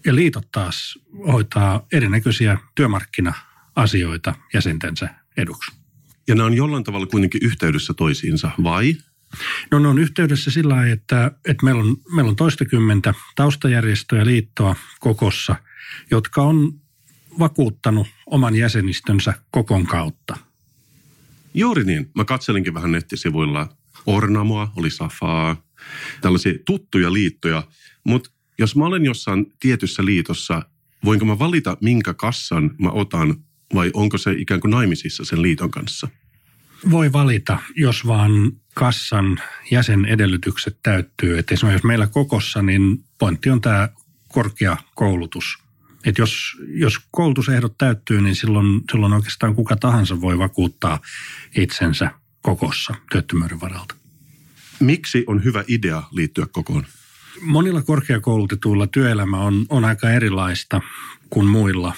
[0.07, 0.98] Ja liitot taas
[1.33, 5.72] hoitaa erinäköisiä työmarkkina-asioita jäsentensä eduksi.
[6.29, 8.96] Ja nämä on jollain tavalla kuitenkin yhteydessä toisiinsa, vai?
[9.70, 14.76] No ne on yhteydessä sillä lailla, että, että meillä, on, meillä on toistakymmentä taustajärjestöä liittoa
[15.00, 15.57] kokossa,
[16.11, 16.79] jotka on
[17.38, 20.36] vakuuttanut oman jäsenistönsä kokon kautta.
[21.54, 22.10] Juuri niin.
[22.14, 23.68] Mä katselinkin vähän nettisivuilla.
[24.06, 25.62] Ornamoa, oli Safaa,
[26.20, 27.62] tällaisia tuttuja liittoja.
[28.04, 30.62] Mutta jos mä olen jossain tietyssä liitossa,
[31.04, 33.36] voinko mä valita, minkä kassan mä otan,
[33.74, 36.08] vai onko se ikään kuin naimisissa sen liiton kanssa?
[36.90, 39.40] Voi valita, jos vaan kassan
[39.70, 41.38] jäsenedellytykset täyttyy.
[41.38, 43.88] Et esimerkiksi jos meillä kokossa, niin pointti on tämä
[44.28, 45.44] korkea koulutus–
[46.04, 51.00] et jos, jos koulutusehdot täyttyy, niin silloin, silloin oikeastaan kuka tahansa voi vakuuttaa
[51.56, 52.10] itsensä
[52.42, 53.94] kokossa työttömyyden varalta.
[54.80, 56.86] Miksi on hyvä idea liittyä kokoon?
[57.40, 60.80] Monilla korkeakoulutetuilla työelämä on, on aika erilaista
[61.30, 61.94] kuin muilla.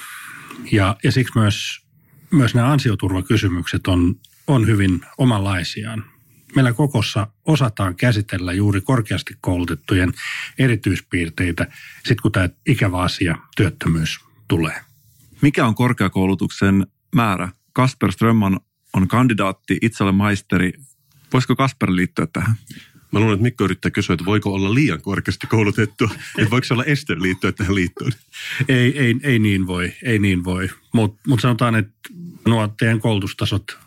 [0.73, 1.81] Ja, ja siksi myös,
[2.31, 4.15] myös nämä ansioturvakysymykset on,
[4.47, 6.12] on hyvin omanlaisiaan
[6.55, 10.13] meillä kokossa osataan käsitellä juuri korkeasti koulutettujen
[10.59, 14.81] erityispiirteitä, sitten kun tämä ikävä asia, työttömyys, tulee.
[15.41, 17.49] Mikä on korkeakoulutuksen määrä?
[17.73, 18.61] Kasper Strömman
[18.93, 20.73] on kandidaatti, itselle maisteri.
[21.33, 22.55] Voisiko Kasper liittyä tähän?
[23.13, 26.05] Mä luulen, että Mikko yrittää kysyä, että voiko olla liian korkeasti koulutettu,
[26.39, 28.13] että voiko se olla este liittyä tähän liittoon?
[28.69, 30.69] Ei, ei, ei niin voi, ei niin voi.
[30.93, 31.95] Mutta mut sanotaan, että
[32.49, 33.79] nuo teidän koulutustasot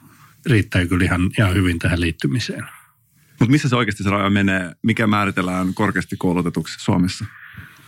[0.45, 2.65] riittää kyllä ihan, ihan hyvin tähän liittymiseen.
[3.39, 4.71] Mutta missä se oikeasti se raja menee?
[4.81, 7.25] Mikä määritellään korkeasti koulutetuksi Suomessa?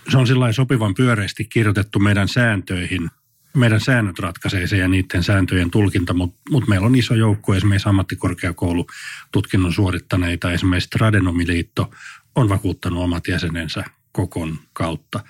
[0.09, 3.09] Se on sillä sopivan pyöreästi kirjoitettu meidän sääntöihin.
[3.53, 7.89] Meidän säännöt ratkaisee se ja niiden sääntöjen tulkinta, mutta mut meillä on iso joukko esimerkiksi
[7.89, 10.51] ammattikorkeakoulututkinnon suorittaneita.
[10.51, 11.91] Esimerkiksi Tradenomiliitto
[12.35, 13.83] on vakuuttanut omat jäsenensä
[14.17, 15.23] kokon kautta.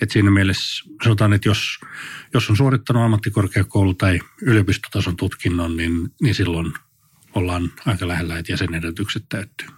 [0.00, 1.78] Et siinä mielessä sanotaan, että jos,
[2.34, 6.72] jos on suorittanut ammattikorkeakoulu- tai yliopistotason tutkinnon, niin, niin silloin
[7.34, 9.68] ollaan aika lähellä, että jäsenedellytykset täyttyy.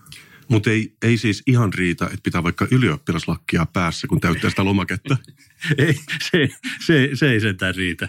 [0.49, 5.17] Mutta ei, ei siis ihan riitä, että pitää vaikka ylioppilaslakkia päässä, kun täyttää sitä lomaketta.
[5.79, 5.95] ei,
[6.31, 6.49] se,
[6.87, 8.09] se, se ei sentään riitä.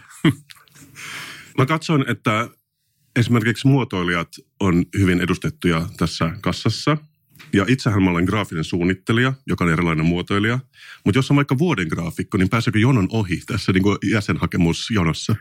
[1.57, 2.49] Mä katson, että
[3.15, 6.97] esimerkiksi muotoilijat on hyvin edustettuja tässä kassassa–
[7.55, 10.59] ja itsehän mä olen graafinen suunnittelija, joka on erilainen muotoilija.
[11.05, 15.35] Mutta jos on vaikka vuoden graafikko, niin pääseekö jonon ohi tässä niin kuin jäsenhakemusjonossa?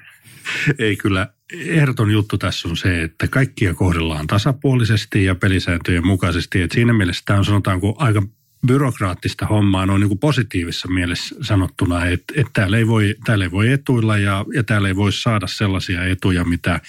[0.79, 1.29] Ei kyllä.
[1.53, 6.63] Ehdoton juttu tässä on se, että kaikkia kohdellaan tasapuolisesti ja pelisääntöjen mukaisesti.
[6.63, 8.23] Et siinä mielessä tämä on sanotaanko aika
[8.67, 13.51] byrokraattista hommaa noin niin kuin positiivisessa mielessä sanottuna, että, että täällä, ei voi, täällä ei
[13.51, 16.81] voi etuilla ja, ja täällä ei voi saada sellaisia etuja, mitä,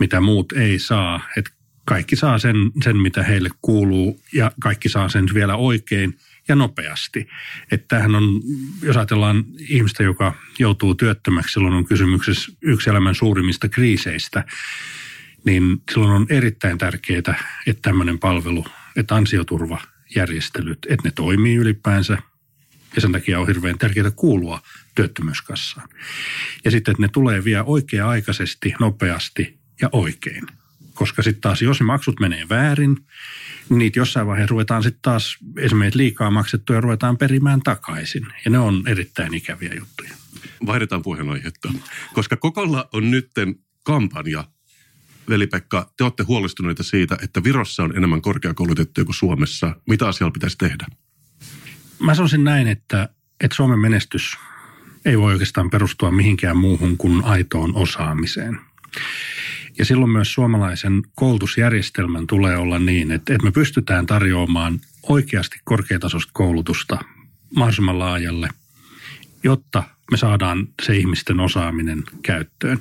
[0.00, 1.20] mitä muut ei saa.
[1.36, 1.50] Että
[1.86, 6.18] kaikki saa sen, sen, mitä heille kuuluu ja kaikki saa sen vielä oikein
[6.48, 7.28] ja nopeasti.
[7.70, 8.40] Että tämähän on,
[8.82, 14.44] jos ajatellaan ihmistä, joka joutuu työttömäksi, silloin on kysymyksessä yksi elämän suurimmista kriiseistä,
[15.44, 22.18] niin silloin on erittäin tärkeää, että tämmöinen palvelu, että ansioturvajärjestelyt, että ne toimii ylipäänsä.
[22.94, 24.62] Ja sen takia on hirveän tärkeää kuulua
[24.94, 25.88] työttömyyskassaan.
[26.64, 30.46] Ja sitten, että ne tulee vielä oikea-aikaisesti, nopeasti ja oikein.
[30.96, 32.96] Koska sitten taas, jos ne maksut menee väärin,
[33.68, 38.26] niin niitä jossain vaiheessa ruvetaan sitten taas esimerkiksi liikaa maksettuja ruvetaan perimään takaisin.
[38.44, 40.10] Ja ne on erittäin ikäviä juttuja.
[40.66, 41.72] Vaihdetaan puheenaihetta.
[42.14, 43.54] Koska Kokolla on nytten
[43.84, 44.44] kampanja
[45.28, 49.76] Veli-Pekka, te olette huolestuneita siitä, että Virossa on enemmän korkeakoulutettuja kuin Suomessa.
[49.88, 50.86] Mitä asialla pitäisi tehdä?
[51.98, 53.08] Mä sanoisin näin, että,
[53.40, 54.36] että Suomen menestys
[55.04, 58.60] ei voi oikeastaan perustua mihinkään muuhun kuin aitoon osaamiseen.
[59.78, 66.30] Ja silloin myös suomalaisen koulutusjärjestelmän tulee olla niin, että, että me pystytään tarjoamaan oikeasti korkeatasoista
[66.34, 66.98] koulutusta
[67.54, 68.48] mahdollisimman laajalle,
[69.42, 72.78] jotta me saadaan se ihmisten osaaminen käyttöön.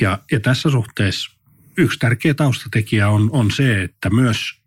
[0.00, 1.30] Ja, ja tässä suhteessa
[1.76, 4.58] yksi tärkeä taustatekijä on, on se, että myös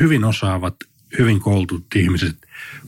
[0.00, 0.76] hyvin osaavat,
[1.18, 2.36] hyvin koulutut ihmiset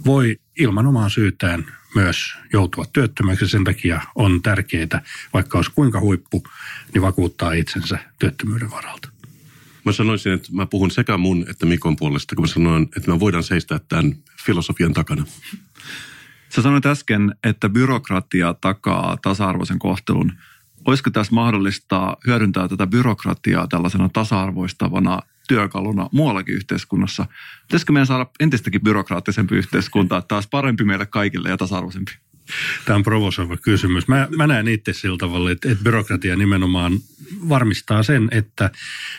[0.06, 3.48] voi ilman omaa syytään myös joutua työttömäksi.
[3.48, 6.44] Sen takia on tärkeää, vaikka olisi kuinka huippu,
[6.94, 9.08] niin vakuuttaa itsensä työttömyyden varalta.
[9.84, 13.20] Mä sanoisin, että mä puhun sekä mun että Mikon puolesta, kun mä sanoin, että me
[13.20, 15.24] voidaan seistää tämän filosofian takana.
[16.48, 20.32] Sä sanoit äsken, että byrokratia takaa tasa-arvoisen kohtelun.
[20.84, 27.26] Olisiko tässä mahdollista hyödyntää tätä byrokratiaa tällaisena tasa-arvoistavana työkaluna muuallakin yhteiskunnassa.
[27.62, 32.12] Pitäisikö meidän saada entistäkin byrokraattisempi yhteiskunta, taas parempi meille kaikille ja tasa-arvoisempi?
[32.84, 34.08] Tämä on provosoiva kysymys.
[34.08, 36.92] Mä, mä näen itse sillä tavalla, että, että byrokratia nimenomaan
[37.48, 38.70] varmistaa sen, että,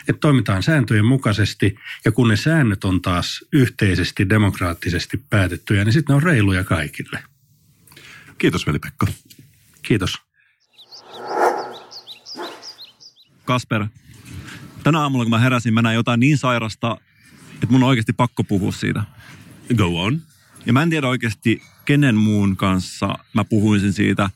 [0.08, 6.14] että toimitaan sääntöjen mukaisesti ja kun ne säännöt on taas yhteisesti, demokraattisesti päätettyjä, niin sitten
[6.14, 7.22] ne on reiluja kaikille.
[8.38, 9.06] Kiitos veli-Pekka.
[9.82, 10.18] Kiitos.
[13.44, 13.86] Kasper,
[14.88, 16.96] tänä aamulla kun mä heräsin, mä näin jotain niin sairasta,
[17.54, 19.02] että mun on oikeasti pakko puhua siitä.
[19.76, 20.22] Go on.
[20.66, 24.30] Ja mä en tiedä oikeasti, kenen muun kanssa mä puhuisin siitä.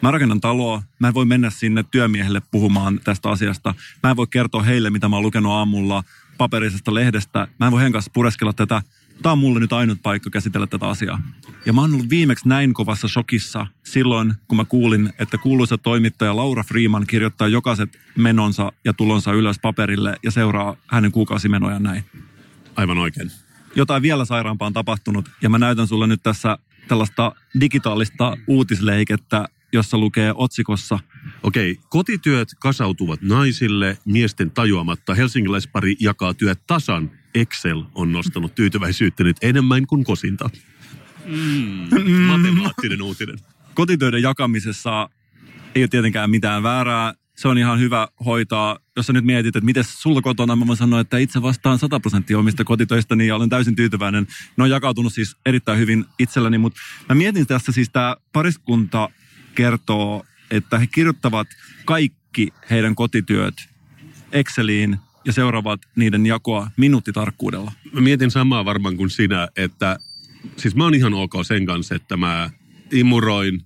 [0.00, 3.74] Mä rakennan taloa, mä en voi mennä sinne työmiehelle puhumaan tästä asiasta.
[4.02, 6.04] Mä en voi kertoa heille, mitä mä oon lukenut aamulla
[6.38, 7.48] paperisesta lehdestä.
[7.60, 8.82] Mä en voi heidän kanssa pureskella tätä
[9.22, 11.22] tämä on mulle nyt ainut paikka käsitellä tätä asiaa.
[11.66, 16.36] Ja mä oon ollut viimeksi näin kovassa shokissa silloin, kun mä kuulin, että kuuluisa toimittaja
[16.36, 22.04] Laura Freeman kirjoittaa jokaiset menonsa ja tulonsa ylös paperille ja seuraa hänen kuukausimenojaan näin.
[22.76, 23.30] Aivan oikein.
[23.76, 29.98] Jotain vielä sairaampaa on tapahtunut ja mä näytän sulle nyt tässä tällaista digitaalista uutisleikettä, jossa
[29.98, 30.98] lukee otsikossa
[31.42, 35.14] Okei, kotityöt kasautuvat naisille, miesten tajuamatta.
[35.14, 40.50] Helsingiläispari jakaa työt tasan Excel on nostanut tyytyväisyyttä nyt enemmän kuin kosinta.
[41.24, 43.38] Mm, matemaattinen uutinen.
[43.74, 45.08] Kotitöiden jakamisessa
[45.74, 47.14] ei ole tietenkään mitään väärää.
[47.36, 48.78] Se on ihan hyvä hoitaa.
[48.96, 52.00] Jos sä nyt mietit, että miten sulla kotona, mä voin sanoa, että itse vastaan 100
[52.00, 54.26] prosenttia omista kotitöistä, niin olen täysin tyytyväinen.
[54.56, 59.08] Ne on jakautunut siis erittäin hyvin itselläni, mutta mä mietin tässä siis tämä pariskunta
[59.54, 61.48] kertoo, että he kirjoittavat
[61.84, 63.54] kaikki heidän kotityöt
[64.32, 64.98] Exceliin
[65.28, 67.72] ja seuraavat niiden jakoa minuuttitarkkuudella.
[67.92, 69.98] Mä mietin samaa varmaan kuin sinä, että
[70.56, 72.50] siis mä oon ihan ok sen kanssa, että mä
[72.92, 73.60] imuroin,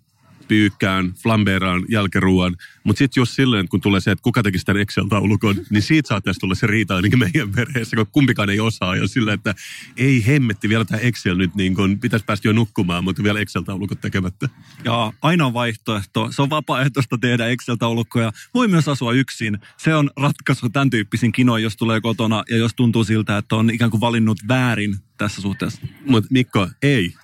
[0.49, 2.57] pyykkään, flambeeraan jälkeruuan.
[2.85, 6.41] Mutta sitten jos silleen, kun tulee se, että kuka teki sitä Excel-taulukon, niin siitä saattaisi
[6.41, 8.97] tulla se riita ainakin meidän perheessä, kun kumpikaan ei osaa.
[8.97, 9.55] Ja silleen, että
[9.97, 14.01] ei hemmetti vielä tämä Excel nyt, niin kun pitäisi päästä jo nukkumaan, mutta vielä Excel-taulukot
[14.01, 14.49] tekemättä.
[14.85, 18.33] Ja ainoa vaihtoehto, se on vapaaehtoista tehdä Excel-taulukkoja.
[18.55, 19.59] Voi myös asua yksin.
[19.77, 23.71] Se on ratkaisu tämän tyyppisiin kinoihin, jos tulee kotona ja jos tuntuu siltä, että on
[23.71, 25.83] ikään kuin valinnut väärin tässä suhteessa.
[26.07, 27.15] Mutta Mikko, ei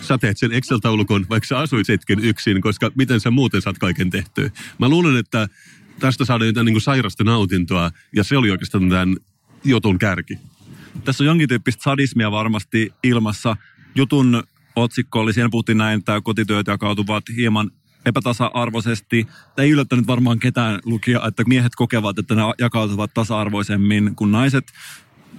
[0.00, 4.10] sä teet sen Excel-taulukon, vaikka sä asuit hetken yksin, koska miten sä muuten saat kaiken
[4.10, 4.50] tehtyä.
[4.78, 5.48] Mä luulen, että
[5.98, 9.16] tästä saadaan jotain niin sairasta nautintoa, ja se oli oikeastaan tämän
[9.64, 10.38] jutun kärki.
[11.04, 13.56] Tässä on jonkin tyyppistä sadismia varmasti ilmassa.
[13.94, 14.42] Jutun
[14.76, 17.70] otsikko oli, siellä puhuttiin näin, että kotityöt jakautuvat hieman
[18.06, 19.26] epätasa-arvoisesti.
[19.58, 24.72] Ei yllättänyt varmaan ketään lukia, että miehet kokevat, että ne jakautuvat tasa-arvoisemmin kuin naiset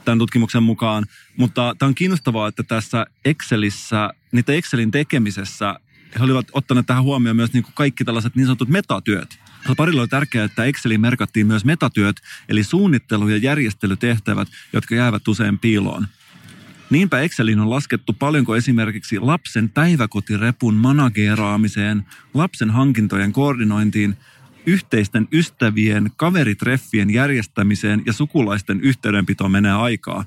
[0.05, 1.03] tämän tutkimuksen mukaan.
[1.37, 5.79] Mutta tämä on kiinnostavaa, että tässä Excelissä, niitä Excelin tekemisessä
[6.19, 9.39] he olivat ottaneet tähän huomioon myös niin kuin kaikki tällaiset niin sanotut metatyöt.
[9.77, 12.15] Parilla oli tärkeää, että Exceliin merkattiin myös metatyöt,
[12.49, 16.07] eli suunnittelu- ja järjestelytehtävät, jotka jäävät usein piiloon.
[16.89, 24.17] Niinpä Excelin on laskettu paljonko esimerkiksi lapsen päiväkotirepun manageraamiseen, lapsen hankintojen koordinointiin
[24.65, 30.25] yhteisten ystävien, kaveritreffien järjestämiseen ja sukulaisten yhteydenpitoon menee aikaa.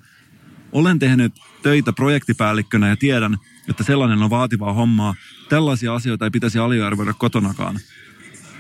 [0.73, 5.15] Olen tehnyt töitä projektipäällikkönä ja tiedän, että sellainen on vaativaa hommaa.
[5.49, 7.81] Tällaisia asioita ei pitäisi aliarvioida kotonakaan.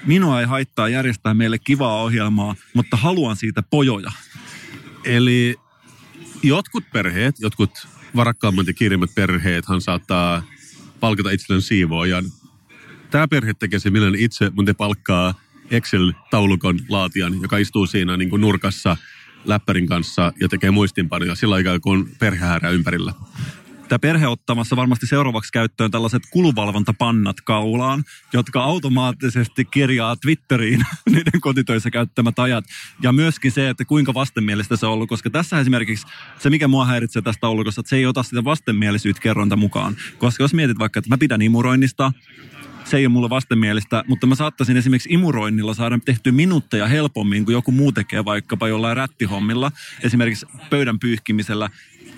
[0.06, 4.12] Minua ei haittaa järjestää meille kivaa ohjelmaa, mutta haluan siitä pojoja.
[5.04, 5.56] Eli
[6.42, 10.42] jotkut perheet, jotkut varakkaammat ja kirjimmat perheethan saattaa
[11.00, 12.24] palkata itselleen siivoojan.
[13.10, 15.34] Tämä perhe tekee se milloin itse, mutta palkkaa
[15.70, 18.96] Excel-taulukon laatijan, joka istuu siinä niin kuin nurkassa
[19.44, 23.12] läppärin kanssa ja tekee muistinpanoja sillä aikaa, kun perhe ympärillä
[23.90, 30.80] tämä perhe ottamassa varmasti seuraavaksi käyttöön tällaiset kuluvalvontapannat kaulaan, jotka automaattisesti kirjaa Twitteriin
[31.10, 32.64] niiden kotitöissä käyttämät ajat.
[33.02, 36.06] Ja myöskin se, että kuinka vastenmielistä se on ollut, koska tässä esimerkiksi
[36.38, 39.96] se, mikä mua häiritsee tästä taulukossa, että se ei ota sitä vastenmielisyyttä kerronta mukaan.
[40.18, 42.12] Koska jos mietit vaikka, että mä pidän imuroinnista,
[42.90, 47.52] se ei ole mulle vastenmielistä, mutta mä saattaisin esimerkiksi imuroinnilla saada tehty minuutteja helpommin kuin
[47.52, 49.72] joku muu tekee vaikkapa jollain rättihommilla,
[50.02, 51.70] esimerkiksi pöydän pyyhkimisellä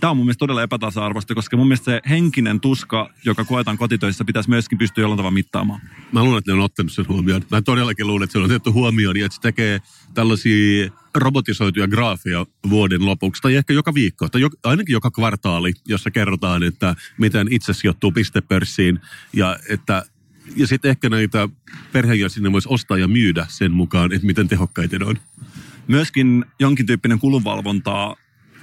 [0.03, 4.25] tämä on mun mielestä todella epätasa-arvoista, koska mun mielestä se henkinen tuska, joka koetaan kotitöissä,
[4.25, 5.81] pitäisi myöskin pystyä jollain tavalla mittaamaan.
[6.13, 7.43] Mä luulen, että ne on ottanut sen huomioon.
[7.51, 9.81] Mä todellakin luulen, että se on otettu huomioon ja että se tekee
[10.15, 16.11] tällaisia robotisoituja graafia vuoden lopuksi, tai ehkä joka viikko, tai jo, ainakin joka kvartaali, jossa
[16.11, 19.01] kerrotaan, että miten itse sijoittuu pistepörssiin,
[19.33, 20.05] ja että
[20.57, 21.49] ja sitten ehkä näitä
[21.93, 25.19] perheenjäseniä voisi ostaa ja myydä sen mukaan, että miten tehokkaita ne on.
[25.89, 28.17] Myöskin jonkin tyyppinen kulunvalvontaa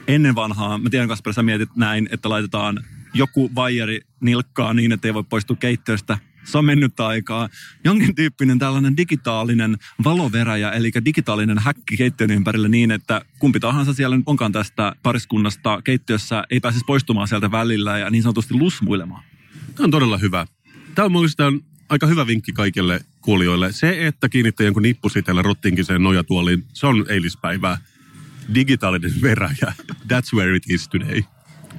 [0.07, 5.07] ennen vanhaa, mä tiedän Kasper, sä mietit näin, että laitetaan joku vaijeri nilkkaa niin, että
[5.07, 6.17] ei voi poistua keittiöstä.
[6.43, 7.49] Se on mennyt aikaa.
[7.83, 14.19] Jonkin tyyppinen tällainen digitaalinen valoveräjä, eli digitaalinen häkki keittiön ympärille niin, että kumpi tahansa siellä
[14.25, 19.23] onkaan tästä pariskunnasta keittiössä ei pääsisi poistumaan sieltä välillä ja niin sanotusti lusmuilemaan.
[19.75, 20.47] Tämä on todella hyvä.
[20.95, 21.59] Tämä on mielestäni
[21.89, 23.71] aika hyvä vinkki kaikille kuulijoille.
[23.71, 27.77] Se, että kiinnittää jonkun nippusitellä rottinkiseen nojatuoliin, se on eilispäivää
[28.53, 29.73] digitaalinen veräjä.
[29.91, 31.21] That's where it is today.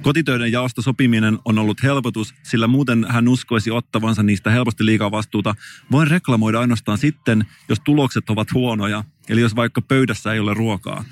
[0.01, 5.55] Kotitöiden jaosta sopiminen on ollut helpotus, sillä muuten hän uskoisi ottavansa niistä helposti liikaa vastuuta.
[5.91, 11.05] Voin reklamoida ainoastaan sitten, jos tulokset ovat huonoja, eli jos vaikka pöydässä ei ole ruokaa.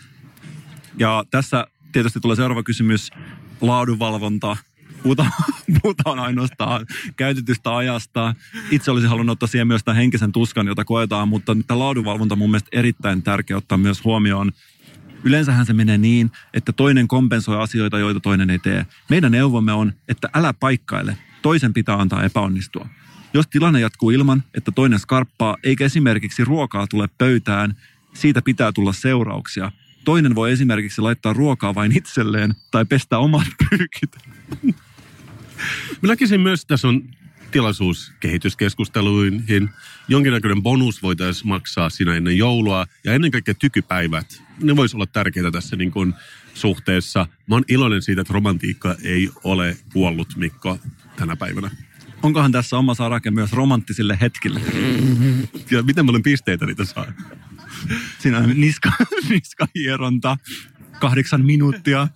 [0.98, 3.10] Ja tässä tietysti tulee seuraava kysymys,
[3.62, 4.58] laadunvalvonta.
[5.04, 5.32] Puhutaan,
[5.82, 6.86] puhutaan ainoastaan
[7.16, 8.36] käytetystä ajasta.
[8.72, 12.40] Itse olisin halunnut ottaa siihen myös tämän henkisen tuskan, jota koetaan, mutta tämä laadunvalvonta on
[12.40, 14.52] mun mielestä erittäin tärkeä ottaa myös huomioon
[15.24, 18.86] Yleensähän se menee niin, että toinen kompensoi asioita, joita toinen ei tee.
[19.10, 21.18] Meidän neuvomme on, että älä paikkaile.
[21.42, 22.88] Toisen pitää antaa epäonnistua.
[23.34, 27.76] Jos tilanne jatkuu ilman, että toinen skarppaa, eikä esimerkiksi ruokaa tule pöytään,
[28.14, 29.72] siitä pitää tulla seurauksia.
[30.06, 34.18] Toinen voi esimerkiksi laittaa ruokaa vain itselleen tai pestä omat pyykit.
[36.02, 37.04] Mä näkisin myös, että tässä on
[37.52, 39.70] tilaisuus kehityskeskusteluihin.
[40.08, 44.42] Jonkinnäköinen bonus voitaisiin maksaa siinä ennen joulua ja ennen kaikkea tykypäivät.
[44.62, 46.14] Ne voisi olla tärkeitä tässä niin kuin
[46.54, 47.28] suhteessa.
[47.48, 50.80] Mä oon iloinen siitä, että romantiikka ei ole kuollut Mikko
[51.16, 51.72] tänä päivänä.
[52.24, 54.62] Onkohan tässä oma sarake myös romanttisille hetkille?
[55.72, 57.14] Ja miten paljon pisteitä niitä saa?
[58.20, 58.92] Siinä on niska,
[59.30, 60.38] niskahieronta,
[61.00, 62.08] kahdeksan minuuttia,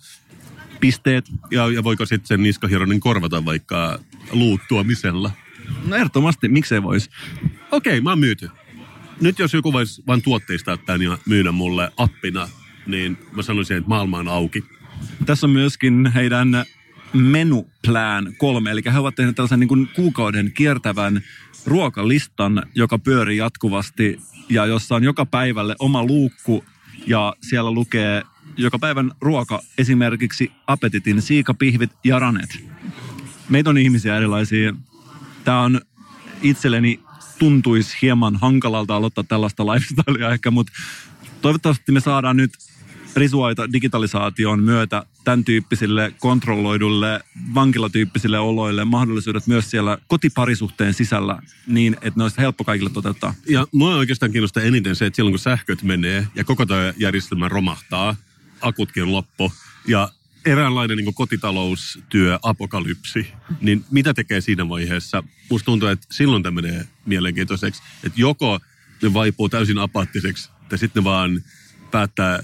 [0.84, 1.24] pisteet.
[1.50, 3.98] Ja, ja voiko sitten sen niskahieronin korvata vaikka
[4.30, 5.30] luuttuamisella?
[5.86, 7.10] No ehdottomasti, miksei voisi.
[7.70, 8.50] Okei, okay, mä oon myyty.
[9.20, 12.48] Nyt jos joku voisi vain tuotteistaa tämän ja myydä mulle appina,
[12.86, 14.64] niin mä sanoisin, että maailma on auki.
[15.26, 16.64] Tässä on myöskin heidän
[17.12, 21.22] menu plan kolme, eli he ovat tehneet tällaisen niin kuin kuukauden kiertävän
[21.66, 24.18] ruokalistan, joka pyörii jatkuvasti
[24.48, 26.64] ja jossa on joka päivälle oma luukku
[27.06, 28.22] ja siellä lukee
[28.56, 32.64] joka päivän ruoka, esimerkiksi apetitin siikapihvit ja ranet.
[33.48, 34.74] Meitä on ihmisiä erilaisia.
[35.44, 35.80] Tämä on
[36.42, 37.00] itselleni
[37.38, 40.72] tuntuisi hieman hankalalta aloittaa tällaista lifestylea ehkä, mutta
[41.40, 42.52] toivottavasti me saadaan nyt
[43.16, 47.20] risuaita digitalisaation myötä tämän tyyppisille kontrolloidulle
[47.54, 53.34] vankilatyyppisille oloille mahdollisuudet myös siellä kotiparisuhteen sisällä niin, että ne olisi helppo kaikille toteuttaa.
[53.48, 57.48] Ja mua oikeastaan kiinnostaa eniten se, että silloin kun sähköt menee ja koko tämä järjestelmä
[57.48, 58.16] romahtaa,
[58.64, 59.52] akutkin loppu
[59.86, 60.08] ja
[60.44, 65.22] eräänlainen niin kotitaloustyö, apokalypsi, niin mitä tekee siinä vaiheessa?
[65.50, 68.60] Musta tuntuu, että silloin tämä menee mielenkiintoiseksi, että joko
[69.02, 71.44] ne vaipuu täysin apaattiseksi, tai sitten ne vaan
[71.90, 72.42] päättää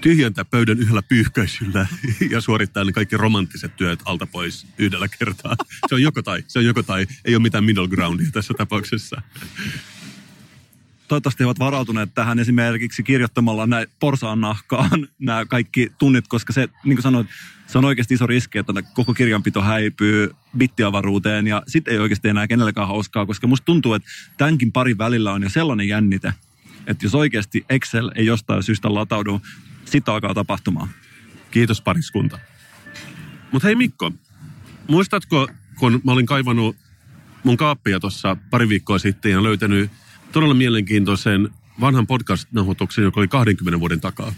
[0.00, 1.86] tyhjentää pöydän yhdellä pyyhkäisyllä
[2.30, 5.56] ja suorittaa ne kaikki romanttiset työt alta pois yhdellä kertaa.
[5.88, 9.22] Se on joko tai, se on joko tai, ei ole mitään middle groundia tässä tapauksessa
[11.10, 16.68] toivottavasti he ovat varautuneet tähän esimerkiksi kirjoittamalla näin porsaan nahkaan nämä kaikki tunnit, koska se,
[16.84, 17.26] niin kuin sanoit,
[17.66, 22.46] se on oikeasti iso riski, että koko kirjanpito häipyy bittiavaruuteen ja sitten ei oikeasti enää
[22.46, 26.32] kenellekään hauskaa, koska musta tuntuu, että tämänkin parin välillä on jo sellainen jännite,
[26.86, 29.40] että jos oikeasti Excel ei jostain syystä lataudu,
[29.84, 30.88] sitten alkaa tapahtumaan.
[31.50, 32.38] Kiitos pariskunta.
[33.52, 34.12] Mutta hei Mikko,
[34.88, 35.48] muistatko,
[35.78, 36.76] kun mä olin kaivannut
[37.44, 39.90] mun kaappia tuossa pari viikkoa sitten ja löytänyt
[40.32, 41.48] todella mielenkiintoisen
[41.80, 44.32] vanhan podcast-nauhoituksen, joka oli 20 vuoden takaa.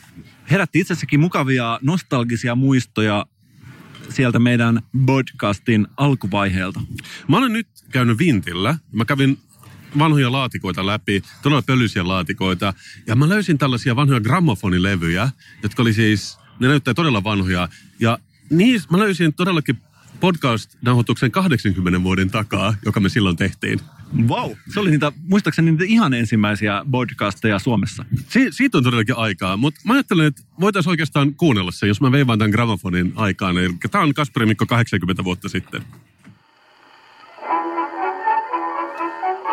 [0.51, 3.27] Herätti itsessäkin mukavia nostalgisia muistoja
[4.09, 6.81] sieltä meidän podcastin alkuvaiheelta.
[7.29, 8.79] Mä olen nyt käynyt Vintillä.
[8.93, 9.39] Mä kävin
[9.99, 12.75] vanhoja laatikoita läpi, todella pölyisiä laatikoita.
[13.07, 15.31] Ja mä löysin tällaisia vanhoja grammofonilevyjä,
[15.63, 17.69] jotka oli siis, ne näyttää todella vanhoja.
[18.01, 18.19] Ja
[18.51, 19.79] niin, mä löysin todellakin
[20.21, 23.81] podcast-nauhoituksen 80 vuoden takaa, joka me silloin tehtiin.
[24.29, 28.05] Wow, se oli niitä, muistaakseni niitä ihan ensimmäisiä podcasteja Suomessa.
[28.29, 32.13] Si- siitä on todellakin aikaa, mutta mä ajattelen, että voitaisiin oikeastaan kuunnella se, jos mä
[32.13, 33.59] veivaan tämän gramofonin aikaan.
[33.59, 35.83] Eli tämä on Kasperi Mikko 80 vuotta sitten.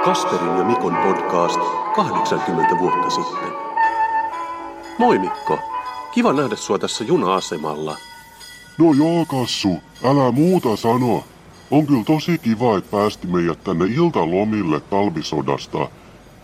[0.06, 1.60] Kasperin ja Mikon podcast
[1.96, 3.50] 80 vuotta sitten.
[5.00, 5.60] Moi Mikko,
[6.14, 7.98] kiva nähdä sua tässä juna-asemalla.
[8.78, 11.24] No joo, Kassu, älä muuta sano.
[11.72, 15.90] On kyllä tosi kiva, että päästi meidät tänne iltalomille talvisodasta.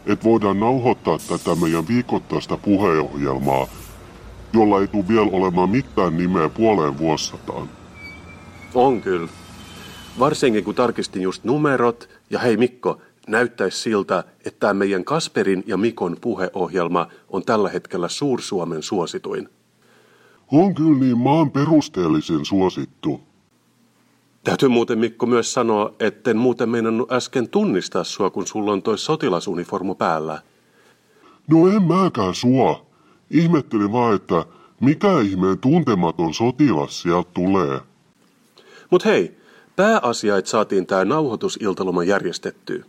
[0.06, 3.68] Että voidaan nauhoittaa tätä meidän viikoittaista puheenohjelmaa,
[4.54, 7.70] jolla ei tule vielä olemaan mitään nimeä puoleen vuosisataan.
[8.76, 9.28] On kyllä.
[10.20, 15.78] Varsinkin kun tarkistin just numerot, ja hei Mikko, näyttäisi siltä, että tämä meidän Kasperin ja
[15.78, 19.50] Mikon puheohjelma on tällä hetkellä Suur-Suomen suosituin.
[20.52, 23.22] On kyllä niin maan perusteellisen suosittu.
[24.46, 28.98] Täytyy muuten Mikko myös sanoa, etten muuten meinannut äsken tunnistaa sua, kun sulla on toi
[28.98, 30.42] sotilasuniformu päällä.
[31.48, 32.86] No en mäkään sua.
[33.32, 34.46] Ihmettelin vaan, että
[34.82, 37.80] mikä ihmeen tuntematon sotilas sieltä tulee.
[38.90, 39.38] Mut hei,
[39.76, 42.84] pääasia, että saatiin tää nauhoitusiltaloma järjestettyä.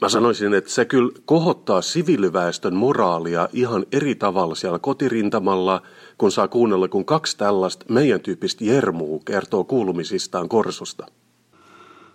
[0.00, 5.82] Mä sanoisin, että se kyllä kohottaa siviiliväestön moraalia ihan eri tavalla siellä kotirintamalla,
[6.18, 11.06] kun saa kuunnella, kun kaksi tällaista meidän tyyppistä jermuu kertoo kuulumisistaan korsusta.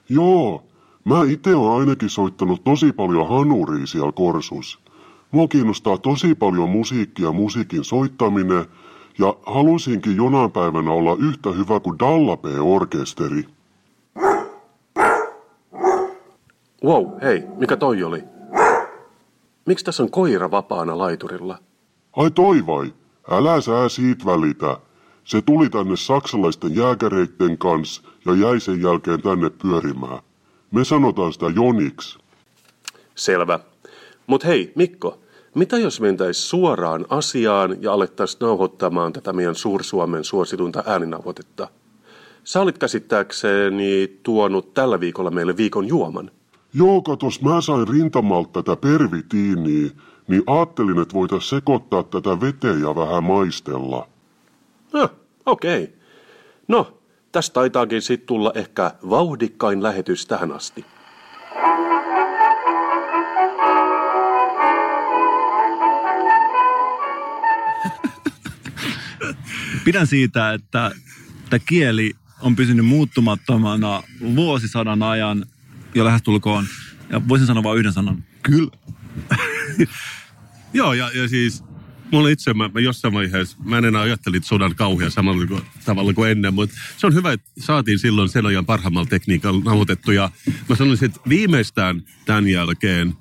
[0.09, 0.63] Joo,
[1.05, 4.79] mä itse oon ainakin soittanut tosi paljon hanuria siellä korsus.
[5.31, 8.65] Mua kiinnostaa tosi paljon musiikkia ja musiikin soittaminen,
[9.19, 13.45] ja halusinkin jonain päivänä olla yhtä hyvä kuin Dallape-orkesteri.
[16.83, 18.23] Wow, hei, mikä toi oli?
[19.65, 21.57] Miksi tässä on koira vapaana laiturilla?
[22.15, 22.93] Ai toi vai?
[23.31, 24.77] Älä sää siitä välitä.
[25.23, 30.19] Se tuli tänne saksalaisten jääkäreitten kanssa ja jäi sen jälkeen tänne pyörimään.
[30.71, 32.19] Me sanotaan sitä Joniksi.
[33.15, 33.59] Selvä.
[34.27, 35.19] Mut hei, Mikko,
[35.55, 41.67] mitä jos mentäis suoraan asiaan ja alettaisiin nauhoittamaan tätä meidän Suur-Suomen suositunta ääninauhoitetta?
[42.43, 46.31] Sä olit käsittääkseni tuonut tällä viikolla meille viikon juoman.
[46.73, 49.89] Joo, katos, mä sain rintamalta tätä pervitiiniä,
[50.31, 54.07] niin ajattelin, että voitaisiin sekoittaa tätä veteen ja vähän maistella.
[54.93, 55.09] No,
[55.45, 55.83] okei.
[55.83, 55.95] Okay.
[56.67, 56.97] No,
[57.31, 60.85] tästä taitaakin sitten tulla ehkä vauhdikkain lähetys tähän asti.
[69.85, 70.91] Pidän siitä, että
[71.49, 72.11] tämä kieli
[72.41, 74.03] on pysynyt muuttumattomana
[74.35, 75.45] vuosisadan ajan
[75.95, 76.65] jo lähestulkoon.
[77.09, 78.23] Ja voisin sanoa vain yhden sanan.
[78.41, 78.71] Kyllä.
[80.73, 81.63] Joo, ja, ja siis
[82.11, 86.13] mulla itse, mä, mä jossain vaiheessa, mä en enää ajattelin sodan kauhia samalla kuin, tavalla
[86.13, 90.11] kuin ennen, mutta se on hyvä, että saatiin silloin sen ajan parhaimmalla tekniikalla nauhoitettu.
[90.11, 90.31] Ja
[90.69, 93.13] mä sanoisin, että viimeistään tämän jälkeen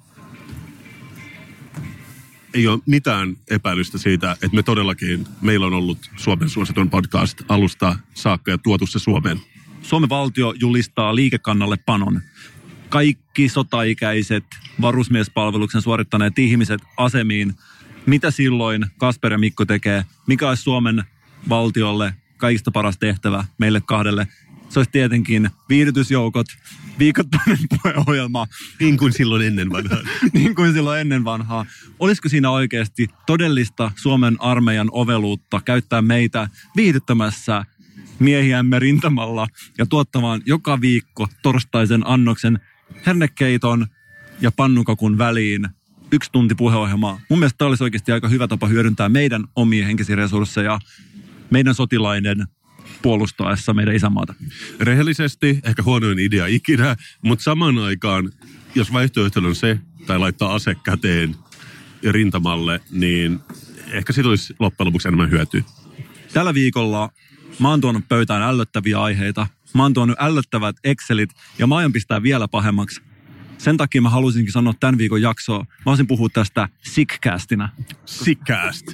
[2.55, 7.97] ei ole mitään epäilystä siitä, että me todellakin, meillä on ollut Suomen suositun podcast alusta
[8.15, 9.41] saakka ja tuotu se Suomeen.
[9.83, 12.21] Suomen valtio julistaa liikekannalle panon.
[12.91, 14.45] Kaikki sotaikäiset
[14.81, 17.55] varusmiespalveluksen suorittaneet ihmiset asemiin.
[18.07, 20.05] Mitä silloin Kasper ja Mikko tekee?
[20.27, 21.05] Mikä olisi Suomen
[21.49, 24.29] valtiolle kaikista paras tehtävä meille kahdelle?
[24.69, 26.47] Se olisi tietenkin viihdytysjoukot,
[26.99, 28.47] viikoittainen puheohjelma.
[28.81, 29.99] Niin kuin silloin ennen vanhaa.
[30.33, 31.67] niin kuin silloin ennen vanhaa.
[31.99, 37.65] Olisiko siinä oikeasti todellista Suomen armeijan oveluutta käyttää meitä viihdyttämässä
[38.19, 39.47] miehiämme rintamalla
[39.79, 42.61] ja tuottamaan joka viikko torstaisen annoksen
[43.07, 43.87] hernekeiton
[44.41, 45.69] ja pannukakun väliin
[46.13, 47.21] yksi tunti puheohjelmaa.
[47.29, 50.79] Mun mielestä tämä olisi oikeasti aika hyvä tapa hyödyntää meidän omia henkisiä resursseja
[51.51, 52.47] meidän sotilaiden
[53.03, 54.35] puolustaessa meidän isänmaata.
[54.81, 58.33] Rehellisesti ehkä huonoin idea ikinä, mutta samaan aikaan,
[58.75, 61.37] jos vaihtoehto on se, tai laittaa ase käteen
[62.03, 63.41] ja rintamalle, niin
[63.91, 65.63] ehkä siitä olisi loppujen lopuksi enemmän hyötyä.
[66.33, 67.11] Tällä viikolla
[67.59, 69.47] mä oon tuonut pöytään ällöttäviä aiheita.
[69.75, 73.01] Mä oon tuonut ällöttävät Excelit ja mä aion pistää vielä pahemmaksi.
[73.59, 75.59] Sen takia mä haluaisinkin sanoa tämän viikon jaksoa.
[75.59, 77.69] Mä haluaisin puhua tästä sickcastina.
[78.05, 78.87] Sickcast.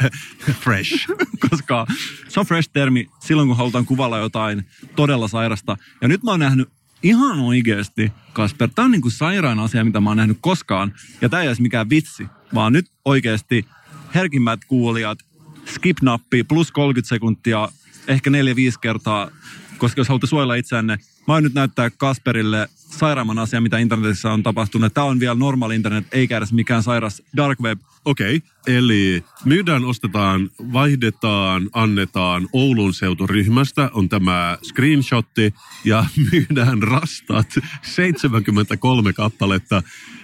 [0.62, 1.08] fresh.
[1.50, 1.86] Koska
[2.28, 4.66] se on fresh termi silloin, kun halutaan kuvalla jotain
[4.96, 5.76] todella sairasta.
[6.00, 6.68] Ja nyt mä oon nähnyt
[7.02, 10.94] ihan oikeasti, Kasper, tämä on niin kuin sairaan asia, mitä mä oon nähnyt koskaan.
[11.20, 13.66] Ja tämä ei ole mikään vitsi, vaan nyt oikeasti
[14.14, 15.18] herkimmät kuulijat,
[15.66, 17.68] skip-nappi plus 30 sekuntia,
[18.08, 18.34] ehkä 4-5
[18.80, 19.30] kertaa,
[19.78, 20.98] koska jos haluatte suojella itseänne,
[21.28, 24.94] mä oon nyt näyttää Kasperille sairaamman asia, mitä internetissä on tapahtunut.
[24.94, 27.80] Tämä on vielä normaali internet, eikä edes mikään sairas dark web.
[28.04, 28.76] Okei, okay.
[28.76, 35.54] eli myydään, ostetaan, vaihdetaan, annetaan Oulun seuturyhmästä on tämä screenshotti
[35.84, 39.82] ja myydään rastat 73 kappaletta,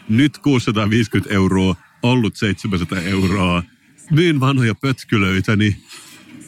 [0.09, 3.63] nyt 650 euroa, ollut 700 euroa.
[4.11, 5.77] Myyn vanhoja pötkylöitäni,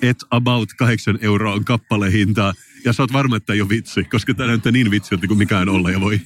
[0.03, 2.55] et about 8 euroa on kappalehinta.
[2.85, 5.69] Ja sä oot varma, että ei ole vitsi, koska tämä näyttää niin vitsiltä kuin mikään
[5.69, 6.21] olla ja voi.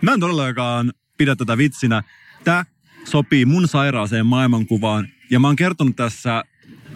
[0.00, 2.02] Mä en todellakaan pidä tätä vitsinä.
[2.44, 2.64] Tämä
[3.04, 5.08] sopii mun sairaaseen maailmankuvaan.
[5.30, 6.44] Ja mä oon kertonut tässä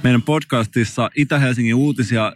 [0.02, 2.32] meidän podcastissa Itä-Helsingin uutisia,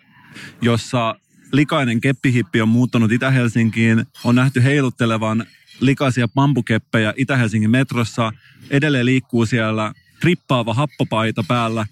[0.62, 1.14] jossa
[1.52, 4.06] likainen keppihippi on muuttanut Itä-Helsinkiin.
[4.24, 5.46] On nähty heiluttelevan
[5.80, 8.32] likaisia bambukeppejä Itä-Helsingin metrossa.
[8.70, 11.86] Edelleen liikkuu siellä trippaava happopaita päällä.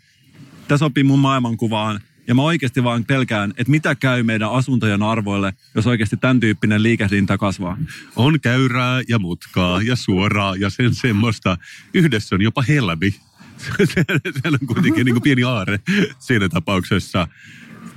[0.68, 2.00] Tämä sopii mun maailmankuvaan.
[2.28, 6.82] Ja mä oikeasti vaan pelkään, että mitä käy meidän asuntojen arvoille, jos oikeasti tämän tyyppinen
[6.82, 7.78] liikehdintä kasvaa.
[8.16, 11.58] On käyrää ja mutkaa ja suoraa ja sen semmoista.
[11.94, 13.10] Yhdessä on jopa helmi.
[14.42, 15.80] Siellä on kuitenkin niin kuin pieni aare
[16.18, 17.28] siinä tapauksessa.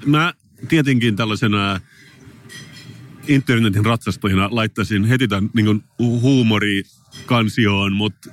[0.06, 0.34] Mä
[0.68, 1.82] tietenkin tällaisena
[3.28, 8.30] internetin ratsastajana laittaisin heti tämän niin huumorikansioon, mutta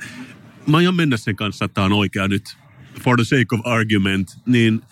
[0.67, 2.57] mä aion mennä sen kanssa, että tämä on oikea nyt.
[3.03, 4.81] For the sake of argument, niin–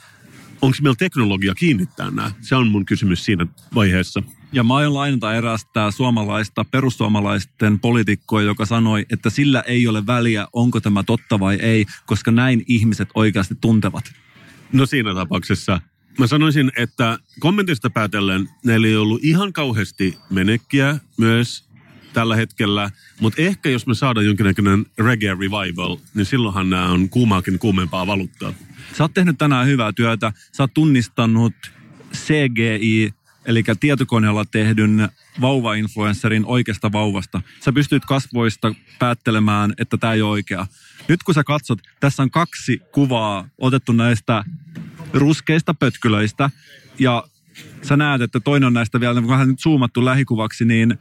[0.62, 2.30] onko meillä teknologia kiinnittää nämä?
[2.40, 4.22] Se on mun kysymys siinä vaiheessa.
[4.52, 10.46] Ja mä aion lainata erästä suomalaista perussuomalaisten poliitikkoa, joka sanoi, että sillä ei ole väliä,
[10.52, 14.04] onko tämä totta vai ei, koska näin ihmiset oikeasti tuntevat.
[14.72, 15.80] No siinä tapauksessa
[16.18, 21.68] mä sanoisin, että kommentista päätellen neillä ei ollut ihan kauheasti menekkiä myös
[22.14, 22.90] tällä hetkellä,
[23.20, 28.52] mutta ehkä jos me saadaan jonkinnäköinen reggae revival, niin silloinhan nämä on kuumaakin kuumempaa valuuttaa.
[28.96, 30.32] Sä oot tehnyt tänään hyvää työtä.
[30.52, 31.54] Sä oot tunnistanut
[32.14, 35.08] CGI, eli tietokoneella tehdyn
[35.40, 37.42] vauva-influencerin oikeasta vauvasta.
[37.60, 40.66] Sä pystyt kasvoista päättelemään, että tämä ei ole oikea.
[41.08, 44.44] Nyt kun sä katsot, tässä on kaksi kuvaa otettu näistä
[45.12, 46.50] ruskeista pötkylöistä,
[46.98, 47.24] ja
[47.82, 50.98] sä näet, että toinen on näistä vielä vähän nyt zoomattu lähikuvaksi, niin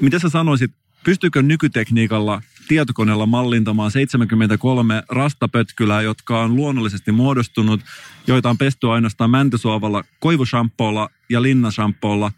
[0.00, 0.70] mitä sä sanoisit,
[1.04, 7.80] pystyykö nykytekniikalla tietokoneella mallintamaan 73 rastapötkylää, jotka on luonnollisesti muodostunut,
[8.26, 12.32] joita on pesty ainoastaan mäntysuovalla, koivushampoolla ja linnashampoolla.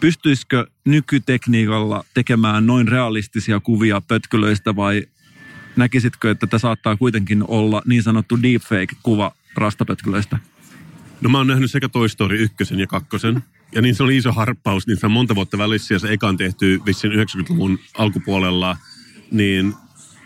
[0.00, 5.02] Pystyisikö nykytekniikalla tekemään noin realistisia kuvia pötkylöistä vai
[5.76, 10.38] näkisitkö, että tämä saattaa kuitenkin olla niin sanottu deepfake-kuva rastapötkylöistä?
[11.20, 13.08] No mä oon nähnyt sekä Toy Story 1 ja 2.
[13.72, 16.28] Ja niin se oli iso harppaus, niin se on monta vuotta välissä ja se eka
[16.28, 18.76] on tehty vissin 90-luvun alkupuolella–
[19.34, 19.74] niin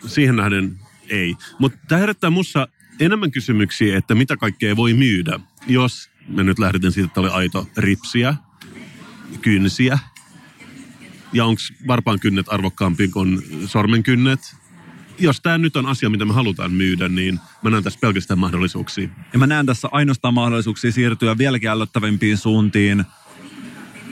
[0.07, 0.78] siihen nähden
[1.09, 1.36] ei.
[1.59, 2.68] Mutta tämä herättää mussa
[3.01, 7.66] enemmän kysymyksiä, että mitä kaikkea voi myydä, jos me nyt lähdetään siitä, että oli aito
[7.76, 8.34] ripsiä,
[9.41, 9.99] kynsiä,
[11.32, 14.41] ja onko varpaan kynnet arvokkaampi kuin sormenkynnet.
[15.18, 19.09] Jos tämä nyt on asia, mitä me halutaan myydä, niin mä näen tässä pelkästään mahdollisuuksia.
[19.32, 23.05] Ja mä näen tässä ainoastaan mahdollisuuksia siirtyä vieläkin ällöttävimpiin suuntiin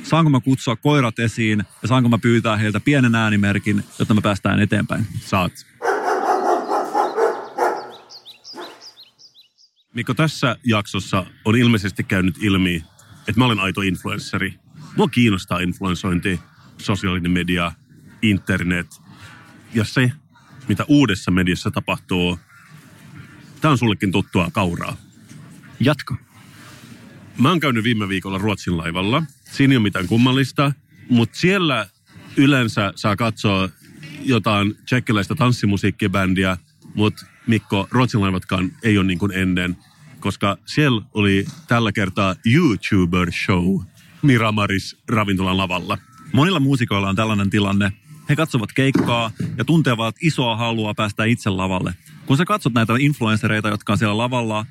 [0.07, 4.61] saanko mä kutsua koirat esiin ja saanko mä pyytää heiltä pienen äänimerkin, jotta me päästään
[4.61, 5.07] eteenpäin?
[5.21, 5.53] Saat.
[9.95, 12.85] Mikko, tässä jaksossa on ilmeisesti käynyt ilmi,
[13.19, 14.55] että mä olen aito influenssari.
[14.97, 16.41] Mua kiinnostaa influensointi,
[16.79, 17.73] sosiaalinen media,
[18.23, 18.87] internet
[19.75, 20.13] ja se,
[20.69, 22.39] mitä uudessa mediassa tapahtuu.
[23.61, 24.97] Tämä on sullekin tuttua kauraa.
[25.81, 26.17] Jatka.
[27.39, 29.23] Mä oon käynyt viime viikolla Ruotsin laivalla–
[29.53, 30.73] Siinä ei ole mitään kummallista,
[31.09, 31.87] mutta siellä
[32.37, 33.69] yleensä saa katsoa
[34.23, 36.57] jotain tsekkiläistä tanssimusiikkibändiä,
[36.95, 39.77] mutta Mikko, Ruotsin laivatkaan ei ole niin kuin ennen,
[40.21, 43.85] koska siellä oli tällä kertaa YouTuber-show
[44.23, 45.99] Miramaris ravintolan lavalla.
[46.33, 47.93] Monilla muusikoilla on tällainen tilanne.
[48.29, 51.95] He katsovat keikkaa ja tuntevat isoa halua päästä itse lavalle.
[52.27, 54.67] Kun sä katsot näitä influenssereita, jotka on siellä lavalla,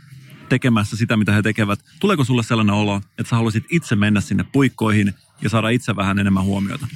[0.49, 1.79] tekemässä sitä, mitä he tekevät.
[1.99, 6.19] Tuleeko sulle sellainen olo, että sä haluaisit itse mennä sinne puikkoihin ja saada itse vähän
[6.19, 6.87] enemmän huomiota?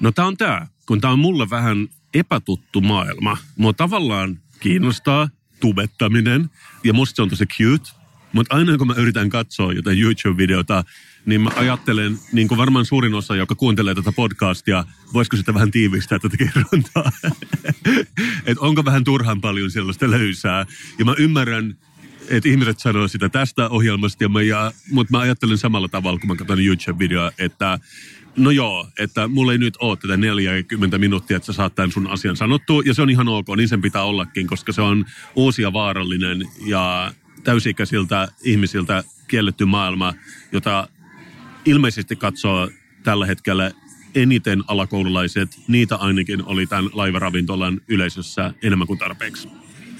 [0.00, 3.36] No tämä on tämä, kun tämä on mulle vähän epätuttu maailma.
[3.56, 5.28] Mua tavallaan kiinnostaa
[5.60, 6.50] tubettaminen
[6.84, 7.90] ja musta se on tosi cute.
[8.32, 10.84] Mutta aina kun mä yritän katsoa jotain YouTube-videota
[11.26, 15.70] niin mä ajattelen, niin kuin varmaan suurin osa, joka kuuntelee tätä podcastia, voisiko sitä vähän
[15.70, 17.12] tiivistää tätä kerrontaa?
[18.46, 20.66] että onko vähän turhan paljon sellaista löysää.
[20.98, 21.76] Ja mä ymmärrän,
[22.30, 26.28] että ihmiset sanoo sitä tästä ohjelmasta, ja mä, ja, mutta mä ajattelen samalla tavalla, kun
[26.28, 27.78] mä katson YouTube-videoa, että
[28.36, 32.06] no joo, että mulla ei nyt ole tätä 40 minuuttia, että sä saat tämän sun
[32.06, 35.04] asian sanottua, ja se on ihan ok, niin sen pitää ollakin, koska se on
[35.36, 37.12] uusi ja vaarallinen, ja
[37.44, 40.14] täysikäisiltä ihmisiltä kielletty maailma,
[40.52, 40.88] jota
[41.64, 42.70] ilmeisesti katsoo
[43.02, 43.70] tällä hetkellä
[44.14, 49.48] eniten alakoululaiset, niitä ainakin oli tämän laivaravintolan yleisössä enemmän kuin tarpeeksi.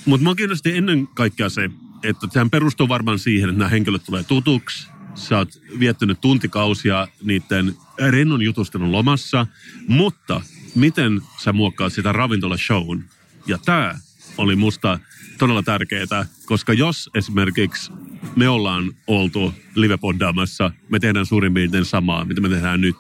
[0.07, 1.71] Mutta mua kiinnosti ennen kaikkea se,
[2.03, 4.89] että sehän perustuu varmaan siihen, että nämä henkilöt tulee tutuksi.
[5.15, 7.75] Sä oot viettänyt tuntikausia niiden
[8.11, 9.47] rennon jutustelun lomassa,
[9.89, 10.41] mutta
[10.75, 13.03] miten sä muokkaat sitä ravintola-shown?
[13.47, 13.95] Ja tämä
[14.39, 14.99] oli musta
[15.39, 17.93] todella tärkeää, koska jos esimerkiksi
[18.37, 22.97] me ollaan oltu livepoddaamassa, me tehdään suurin piirtein samaa, mitä me tehdään nyt,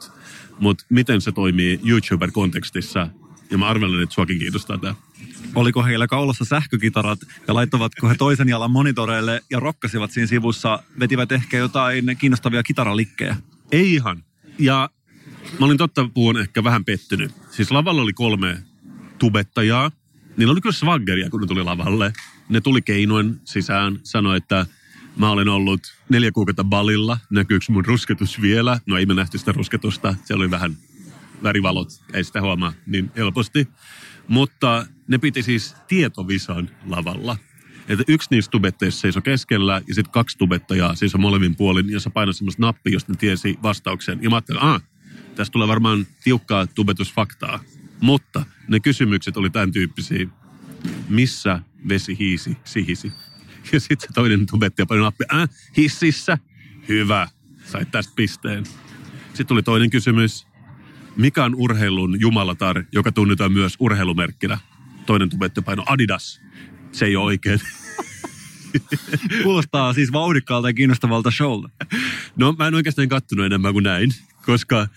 [0.60, 3.08] mutta miten se toimii YouTuber-kontekstissa,
[3.50, 4.94] ja mä arvelen, että suakin kiinnostaa tämä.
[5.54, 11.32] Oliko heillä kaulassa sähkökitarat ja laittovatko he toisen jalan monitoreille ja rokkasivat siinä sivussa, vetivät
[11.32, 13.36] ehkä jotain kiinnostavia kitaralikkejä?
[13.72, 14.24] Ei ihan.
[14.58, 14.90] Ja
[15.60, 17.32] mä olin totta puhun ehkä vähän pettynyt.
[17.50, 18.62] Siis lavalla oli kolme
[19.18, 19.90] tubettajaa.
[20.36, 22.12] Niillä oli kyllä swaggeria, kun ne tuli lavalle.
[22.48, 24.66] Ne tuli keinoin sisään, sanoi, että
[25.16, 27.18] mä olen ollut neljä kuukautta balilla.
[27.30, 28.80] Näkyykö mun rusketus vielä?
[28.86, 30.14] No ei me nähty sitä rusketusta.
[30.24, 30.76] Se oli vähän
[31.42, 33.68] värivalot, ei sitä huomaa niin helposti.
[34.28, 37.36] Mutta ne piti siis tietovisan lavalla.
[37.88, 42.10] Että yksi niistä tubetteista seisoi keskellä ja sitten kaksi tubettajaa seisoi molemmin puolin ja sä
[42.10, 44.18] painoi semmoista nappia, josta ne tiesi vastauksen.
[44.22, 44.82] Ja mä ajattelin, ah,
[45.34, 47.60] tästä tulee varmaan tiukkaa tubetusfaktaa.
[48.00, 50.26] Mutta ne kysymykset oli tämän tyyppisiä.
[51.08, 53.12] Missä vesi hiisi, sihisi?
[53.72, 56.38] Ja sitten se toinen tubettaja painoi nappia, äh, hississä.
[56.88, 57.28] Hyvä,
[57.64, 58.64] sait tästä pisteen.
[59.26, 60.46] Sitten tuli toinen kysymys.
[61.20, 64.58] Mikä on urheilun jumalatar, joka tunnetaan myös urheilumerkkinä?
[65.06, 66.40] Toinen tubettaja painoi Adidas.
[66.92, 67.60] Se ei ole oikein.
[69.42, 71.68] Kuulostaa siis vauhdikkaalta ja kiinnostavalta showlta.
[72.36, 74.10] No mä en oikeastaan kattonut enemmän kuin näin,
[74.46, 74.88] koska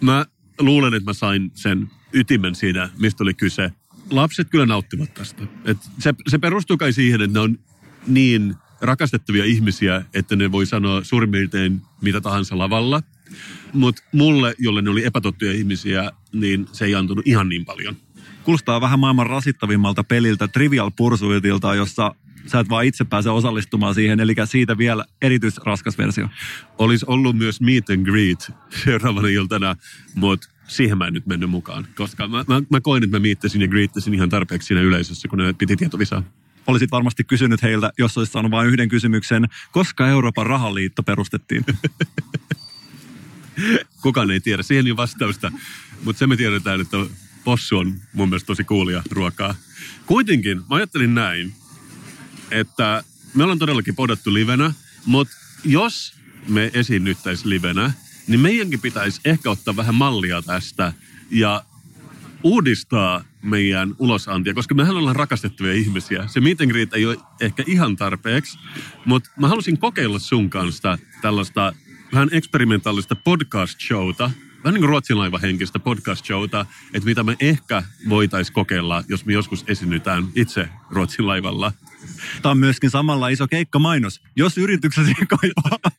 [0.00, 0.26] mä
[0.58, 3.72] luulen, että mä sain sen ytimen siinä, mistä oli kyse.
[4.10, 5.42] Lapset kyllä nauttivat tästä.
[5.64, 7.58] Et se, se perustuu kai siihen, että ne on
[8.06, 13.02] niin rakastettavia ihmisiä, että ne voi sanoa suurin piirtein mitä tahansa lavalla.
[13.72, 17.96] Mutta mulle, jolle ne oli epätottuja ihmisiä, niin se ei antunut ihan niin paljon.
[18.44, 22.14] Kuulostaa vähän maailman rasittavimmalta peliltä Trivial Pursuitilta, jossa
[22.46, 26.28] sä et vaan itse pääse osallistumaan siihen, eli siitä vielä erityisraskas versio.
[26.78, 28.52] Olisi ollut myös meet and greet
[28.84, 29.76] seuraavana iltana,
[30.14, 33.60] mutta siihen mä en nyt mennyt mukaan, koska mä, mä, mä koin, että mä miittasin
[33.60, 36.22] ja greettasin ihan tarpeeksi siinä yleisössä, kun ne piti tietovisaa.
[36.66, 41.64] Olisit varmasti kysynyt heiltä, jos olisit saanut vain yhden kysymyksen, koska Euroopan rahaliitto perustettiin?
[44.02, 45.52] Kukaan ei tiedä, siihen ei vastausta,
[46.04, 46.96] mutta se me tiedetään, että
[47.44, 49.54] possu on mun mielestä tosi kuulia ruokaa.
[50.06, 51.52] Kuitenkin mä ajattelin näin,
[52.50, 53.04] että
[53.34, 54.72] me ollaan todellakin podattu livenä,
[55.06, 55.34] mutta
[55.64, 56.14] jos
[56.48, 57.92] me esiinnyttäisiin livenä,
[58.26, 60.92] niin meidänkin pitäisi ehkä ottaa vähän mallia tästä
[61.30, 61.64] ja
[62.42, 66.26] uudistaa meidän ulosantia, koska mehän ollaan rakastettavia ihmisiä.
[66.26, 68.58] Se meet and greet ei ole ehkä ihan tarpeeksi,
[69.04, 71.72] mutta mä halusin kokeilla sun kanssa tällaista
[72.12, 74.30] vähän eksperimentaalista podcast-showta,
[74.64, 79.32] vähän niin kuin Ruotsin laiva henkistä podcast-showta, että mitä me ehkä voitaisiin kokeilla, jos me
[79.32, 81.72] joskus esiinnytään itse Ruotsin laivalla.
[82.42, 84.20] Tämä on myöskin samalla iso keikkamainos.
[84.36, 85.90] Jos yrityksesi kaipaa,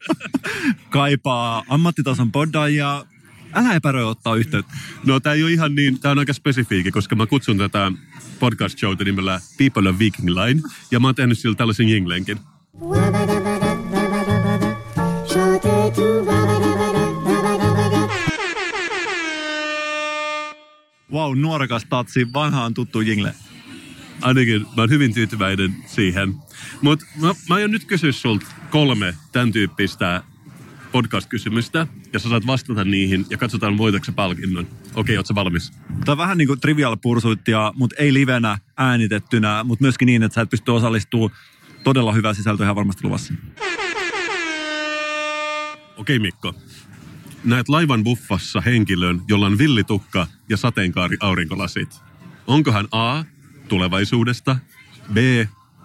[0.89, 3.05] kaipaa ammattitason poddaajia,
[3.53, 4.74] älä epäröi ottaa yhteyttä.
[5.05, 7.91] No tämä ei ole ihan niin, tämä on aika spesifiikki, koska mä kutsun tätä
[8.39, 12.39] podcast showta nimellä People of Viking Line, ja mä oon tehnyt sillä tällaisen jinglenkin.
[21.11, 23.36] Wow, nuorekas tatsi, vanhaan tuttu jingle.
[24.21, 26.36] Ainakin mä oon hyvin tyytyväinen siihen.
[26.82, 30.23] Mutta mä, mä aion nyt kysyä sulta kolme tämän tyyppistä
[30.91, 34.67] podcast-kysymystä, ja sä saat vastata niihin, ja katsotaan voitatko palkinnon.
[34.95, 35.71] Okei, ootko valmis?
[35.71, 40.36] Tämä on vähän niin kuin trivial pursuittia, mutta ei livenä äänitettynä, mutta myöskin niin, että
[40.36, 41.32] sä et pysty osallistumaan.
[41.84, 43.34] Todella hyvä sisältö ihan varmasti luvassa.
[46.01, 46.55] Okei Mikko,
[47.43, 52.01] näet laivan buffassa henkilön, jolla on villitukka ja sateenkaari aurinkolasit.
[52.47, 53.23] Onko hän A.
[53.67, 54.57] tulevaisuudesta,
[55.13, 55.17] B.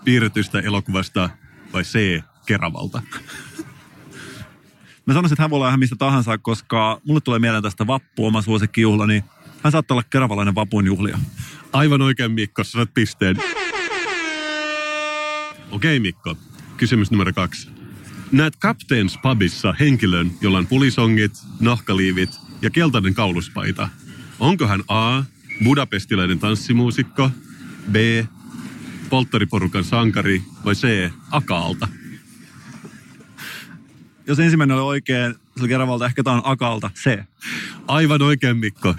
[0.05, 1.31] piirretystä elokuvasta
[1.73, 2.23] vai C.
[2.47, 3.03] Keravalta?
[5.07, 8.27] Mä sanoisin, että hän voi olla ihan mistä tahansa, koska mulle tulee mieleen tästä vappu,
[8.27, 9.25] oma suosikkijuhla, niin
[9.63, 11.19] hän saattaa olla keravalainen vapun juhlia.
[11.73, 13.37] Aivan oikein Mikko, sä saat pisteen.
[15.71, 16.37] Okei Mikko,
[16.77, 17.76] kysymys numero kaksi.
[18.33, 22.31] Näet Captain's Pubissa henkilön, jolla on pulisongit, nahkaliivit
[22.63, 23.89] ja keltainen kauluspaita.
[24.39, 25.23] Onko hän A.
[25.65, 27.31] Budapestilainen tanssimuusikko,
[27.93, 27.97] B.
[29.11, 31.11] Polttariporukan sankari vai C.
[31.31, 31.89] Akaalta?
[34.27, 37.19] Jos ensimmäinen oli oikein, se oli Keravalta, ehkä tämä on Akalta, C.
[37.87, 38.95] Aivan oikein, Mikko.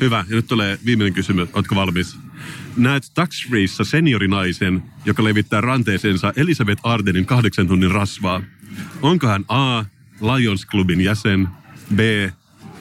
[0.00, 1.48] Hyvä, ja nyt tulee viimeinen kysymys.
[1.52, 2.16] Oletko valmis?
[2.76, 8.42] Näet Tax Freessa seniorinaisen, joka levittää ranteeseensa Elisabeth Ardenin kahdeksan tunnin rasvaa.
[9.02, 9.84] Onko hän A.
[10.20, 11.48] Lions Clubin jäsen,
[11.94, 11.98] B.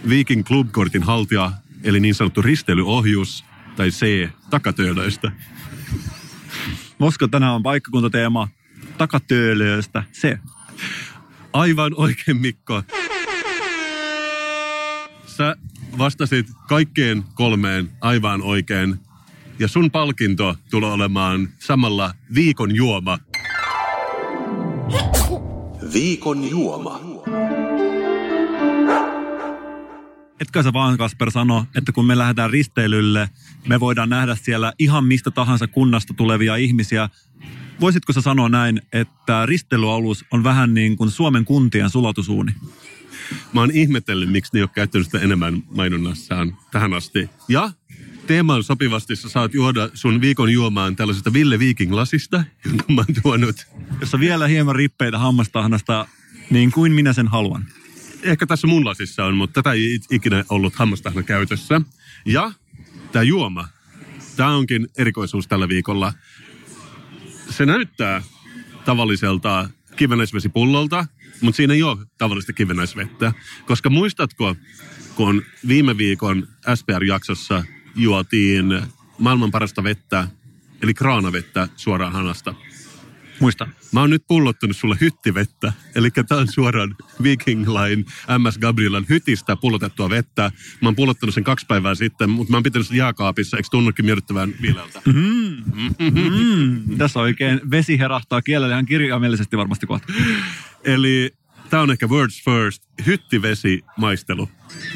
[0.10, 1.52] Viking Club-kortin haltija,
[1.84, 3.46] eli niin sanottu risteilyohjus,
[3.76, 4.30] tai C.
[4.50, 5.32] Takatöölöistä?
[6.98, 8.48] Mosko tänään on paikkakuntateema
[8.98, 10.04] takatöölöistä.
[10.14, 10.38] C.
[11.54, 12.84] Aivan oikein, Mikko.
[15.26, 15.56] Sä
[15.98, 19.00] vastasit kaikkeen kolmeen aivan oikein.
[19.60, 23.20] Ja sun palkinto tulee olemaan samalla viikon juoma.
[25.94, 27.00] Viikon juoma.
[30.40, 33.30] Etkö sä vaan, Kasper, sano, että kun me lähdetään risteilylle,
[33.68, 37.10] me voidaan nähdä siellä ihan mistä tahansa kunnasta tulevia ihmisiä.
[37.82, 42.52] Voisitko sä sanoa näin, että risteilyalus on vähän niin kuin Suomen kuntien sulatusuuni?
[43.54, 47.30] Mä oon ihmetellyt, miksi ne ei ole käyttänyt sitä enemmän mainonnassaan tähän asti.
[47.48, 47.72] Ja
[48.30, 53.68] teemaan sopivasti sä saat juoda sun viikon juomaan tällaisesta Ville Viking-lasista, jonka mä oon tuonut.
[54.02, 56.08] Jossa vielä hieman rippeitä hammastahnasta,
[56.50, 57.66] niin kuin minä sen haluan.
[58.24, 61.82] Ehkä tässä mun lasissa on, mutta tätä ei ikinä ollut hammastahna käytössä.
[62.26, 62.52] Ja
[63.12, 63.68] tämä juoma,
[64.36, 66.14] tämä onkin erikoisuus tällä viikolla.
[67.50, 68.22] Se näyttää
[68.86, 71.06] tavalliselta kivennäisvesipullolta,
[71.42, 73.34] mutta siinä ei ole tavallista kivennäisvettä.
[73.66, 74.56] Koska muistatko,
[75.16, 77.64] kun viime viikon SPR-jaksossa
[77.96, 78.82] juotiin
[79.18, 80.28] maailman parasta vettä,
[80.82, 82.56] eli kraanavettä suoraan hanasta.
[83.40, 83.68] Muista.
[83.92, 88.04] Mä oon nyt pullottanut sulle hyttivettä, eli tää on suoraan Viking Line
[88.38, 90.52] MS Gabrielan hytistä pullotettua vettä.
[90.82, 94.06] Mä oon pullottanut sen kaksi päivää sitten, mutta mä oon pitänyt sen jääkaapissa, eikö tunnukin
[94.06, 95.02] miellyttävän viileältä?
[95.06, 95.64] Mm.
[96.12, 96.98] Mm.
[96.98, 100.14] Tässä oikein vesi herahtaa kielellä ihan kirjaimellisesti varmasti kohta.
[100.84, 101.39] Eli
[101.70, 104.50] Tämä on ehkä words first, hyttivesi maistelu.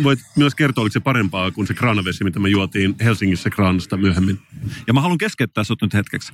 [0.04, 4.40] Voit myös kertoa, oliko se parempaa kuin se kraanavesi, mitä me juotiin Helsingissä kraanasta myöhemmin.
[4.88, 6.34] Ja mä haluan keskeyttää sut nyt hetkeksi.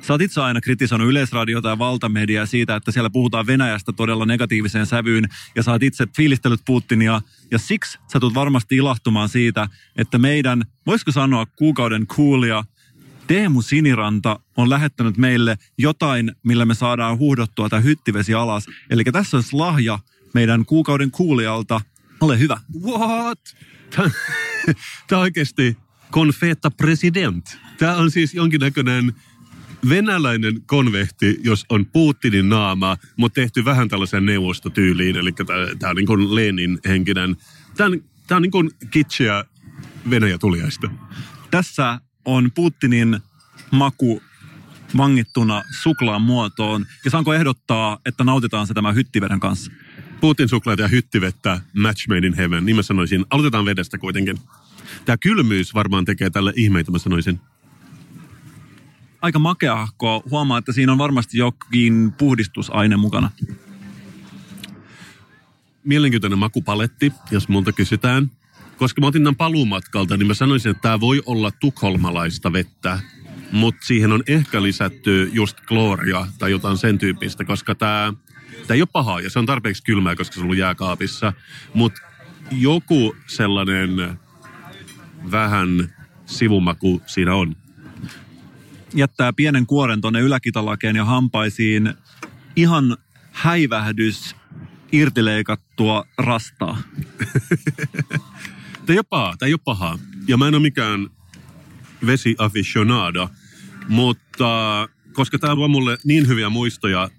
[0.00, 4.86] Sä oot itse aina kritisoinut yleisradiota ja valtamediaa siitä, että siellä puhutaan Venäjästä todella negatiiviseen
[4.86, 7.20] sävyyn ja sä oot itse fiilistellyt Putinia.
[7.50, 12.64] Ja siksi sä tulet varmasti ilahtumaan siitä, että meidän, voisiko sanoa kuukauden kuulia,
[13.28, 18.66] Teemu Siniranta on lähettänyt meille jotain, millä me saadaan huuhdottua tämä hyttivesi alas.
[18.90, 19.98] Eli tässä olisi lahja
[20.34, 21.80] meidän kuukauden kuulijalta.
[22.20, 22.60] Ole hyvä.
[22.82, 23.56] What?
[23.96, 24.10] Tämä
[25.12, 25.76] on oikeasti
[26.10, 27.58] konfetta president.
[27.78, 29.12] Tämä on siis jonkinnäköinen
[29.88, 35.16] venäläinen konvehti, jos on Putinin naama, mutta tehty vähän tällaisen neuvostotyyliin.
[35.16, 35.32] Eli
[35.78, 37.36] tämä on niin kuin Lenin henkinen.
[37.76, 39.44] Tämä on, tämä on niin kuin kitschiä
[40.10, 40.90] Venäjä tuliaista.
[41.50, 43.20] Tässä on Putinin
[43.70, 44.22] maku
[44.96, 46.86] vangittuna suklaan muotoon.
[47.04, 49.72] Ja saanko ehdottaa, että nautitaan se tämän hyttiveden kanssa?
[50.20, 52.66] Putin suklaata ja hyttivettä, match made in heaven.
[52.66, 54.38] Niin mä sanoisin, aloitetaan vedestä kuitenkin.
[55.04, 57.40] Tämä kylmyys varmaan tekee tälle ihmeitä, mä sanoisin.
[59.22, 60.22] Aika makeahko.
[60.30, 63.30] Huomaa, että siinä on varmasti jokin puhdistusaine mukana.
[65.84, 68.30] Mielenkiintoinen makupaletti, jos multa kysytään.
[68.78, 72.98] Koska mä otin tämän paluumatkalta, niin mä sanoisin, että tämä voi olla tukholmalaista vettä,
[73.52, 78.12] mutta siihen on ehkä lisätty just klooria tai jotain sen tyyppistä, koska tämä
[78.68, 81.32] Tämä ei ole paha ja se on tarpeeksi kylmää, koska se on ollut jääkaapissa.
[81.74, 82.00] Mutta
[82.50, 84.18] joku sellainen
[85.30, 85.94] vähän
[86.26, 87.56] sivumaku siinä on.
[88.94, 91.94] Jättää pienen kuoren tuonne yläkitalakeen ja hampaisiin
[92.56, 92.96] ihan
[93.32, 94.36] häivähdys
[94.92, 96.78] irtileikattua rastaa.
[98.88, 99.98] Tämä ei ole paha, tämä ei ole paha.
[100.28, 101.08] Ja mä en ole mikään
[102.06, 103.28] vesiaficionado,
[103.88, 107.10] mutta koska tämä luo mulle niin hyviä muistoja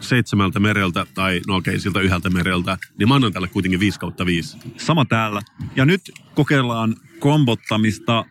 [0.00, 4.26] seitsemältä mereltä, tai no okei, siltä yhdeltä mereltä, niin mä annan tälle kuitenkin 5 kautta
[4.26, 4.56] 5.
[4.76, 5.40] Sama täällä.
[5.76, 6.00] Ja nyt
[6.34, 8.24] kokeillaan kombottamista.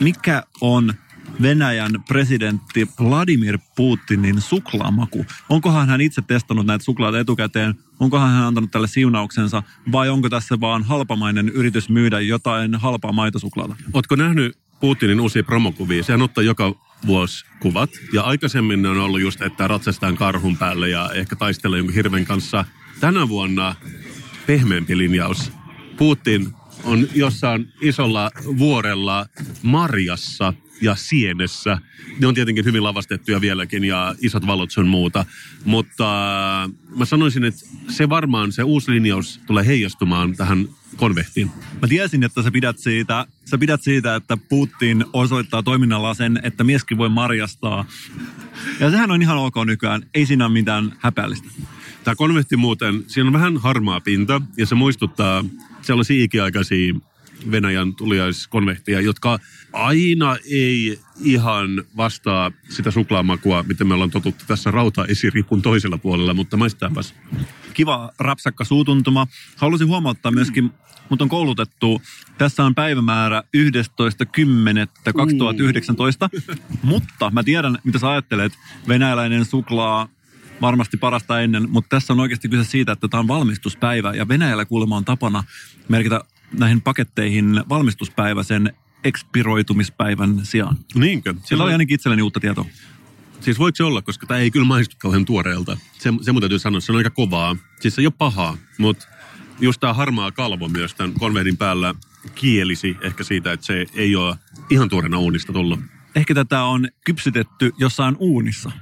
[0.00, 0.94] Mikä on
[1.42, 5.26] Venäjän presidentti Vladimir Putinin suklaamaku.
[5.48, 7.74] Onkohan hän itse testannut näitä suklaata etukäteen?
[8.00, 9.62] Onkohan hän antanut tälle siunauksensa?
[9.92, 13.76] Vai onko tässä vaan halpamainen yritys myydä jotain halpaa maitosuklaata?
[13.92, 16.02] Oletko nähnyt Putinin uusia promokuvia?
[16.02, 16.74] Sehän ottaa joka
[17.06, 17.90] vuosi kuvat.
[18.12, 22.24] Ja aikaisemmin ne on ollut just, että ratsastaan karhun päälle ja ehkä taistellaan jonkun hirven
[22.24, 22.64] kanssa.
[23.00, 23.74] Tänä vuonna
[24.46, 25.52] pehmeämpi linjaus.
[25.96, 26.54] Putin
[26.84, 29.26] on jossain isolla vuorella
[29.62, 31.78] Marjassa ja sienessä.
[32.20, 35.24] Ne on tietenkin hyvin lavastettuja vieläkin ja isot valot sun muuta.
[35.64, 36.04] Mutta
[36.64, 41.50] äh, mä sanoisin, että se varmaan, se uusi linjaus tulee heijastumaan tähän konvehtiin.
[41.82, 46.64] Mä tiesin, että sä pidät siitä, sä pidät siitä, että Putin osoittaa toiminnalla sen, että
[46.64, 47.84] mieskin voi marjastaa.
[48.80, 50.02] Ja sehän on ihan ok nykyään.
[50.14, 51.48] Ei siinä ole mitään häpeällistä.
[52.04, 55.44] Tämä konvehti muuten, siinä on vähän harmaa pinta ja se muistuttaa
[55.82, 56.94] sellaisia ikiaikaisia
[57.50, 59.38] Venäjän tuliaiskonvehtia, jotka
[59.72, 66.56] aina ei ihan vastaa sitä suklaamakua, miten me ollaan totuttu tässä rautaesiripun toisella puolella, mutta
[66.56, 67.14] maistetaanpas.
[67.74, 69.26] Kiva rapsakka suutuntuma.
[69.56, 70.70] Haluaisin huomauttaa myöskin,
[71.08, 72.02] mutta on koulutettu,
[72.38, 73.62] tässä on päivämäärä 11.10.2019,
[76.82, 78.52] mutta mä tiedän, mitä sä ajattelet,
[78.88, 80.08] venäläinen suklaa
[80.60, 84.64] varmasti parasta ennen, mutta tässä on oikeasti kyse siitä, että tämä on valmistuspäivä ja Venäjällä
[84.64, 85.44] kuulemma on tapana
[85.88, 86.20] merkitä
[86.58, 88.72] näihin paketteihin valmistuspäivä sen
[89.04, 90.76] expiroitumispäivän sijaan.
[90.94, 91.34] Niinkö?
[91.44, 92.66] Sillä oli ainakin itselleni uutta tietoa.
[93.40, 95.76] Siis voiko se olla, koska tämä ei kyllä maistu kauhean tuoreelta.
[95.98, 97.56] Se, se mun täytyy sanoa, se on aika kovaa.
[97.80, 99.06] Siis se ei ole pahaa, mutta
[99.60, 101.94] just tämä harmaa kalvo myös tämän konvehdin päällä
[102.34, 104.36] kielisi ehkä siitä, että se ei ole
[104.70, 105.80] ihan tuoreena uunista tullut.
[106.14, 108.72] Ehkä tätä on kypsytetty jossain uunissa.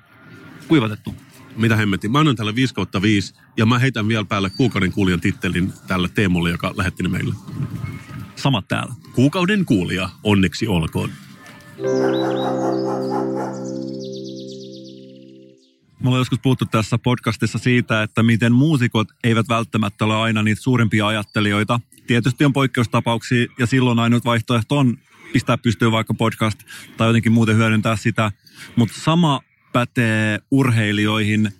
[0.69, 1.15] Kuivatettu.
[1.59, 2.09] Mitä hemmetti?
[2.09, 6.09] Mä annan tälle 5 kautta 5 ja mä heitän vielä päälle kuukauden kuulijan tittelin tälle
[6.09, 7.35] Teemulle, joka lähetti ne meille.
[8.37, 8.95] Samat täällä.
[9.13, 11.11] Kuukauden kuulija, onneksi olkoon.
[16.01, 20.63] Mulla on joskus puhuttu tässä podcastissa siitä, että miten muusikot eivät välttämättä ole aina niitä
[20.63, 21.81] suurimpia ajattelijoita.
[22.07, 24.99] Tietysti on poikkeustapauksia ja silloin ainut vaihtoehto on
[25.33, 26.59] pistää pystyyn vaikka podcast
[26.97, 28.33] tai jotenkin muuten hyödyntää sitä.
[28.77, 29.41] Mutta sama
[29.73, 31.53] pätee urheilijoihin.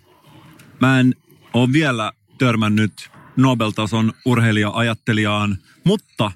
[0.81, 1.15] Mä en
[1.53, 6.31] ole vielä törmännyt Nobel-tason urheilija-ajattelijaan, mutta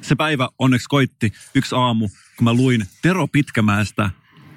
[0.00, 4.10] se päivä onneksi koitti yksi aamu, kun mä luin Tero Pitkämäestä,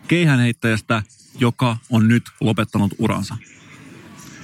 [0.07, 1.03] keihänheittäjästä,
[1.39, 3.37] joka on nyt lopettanut uransa.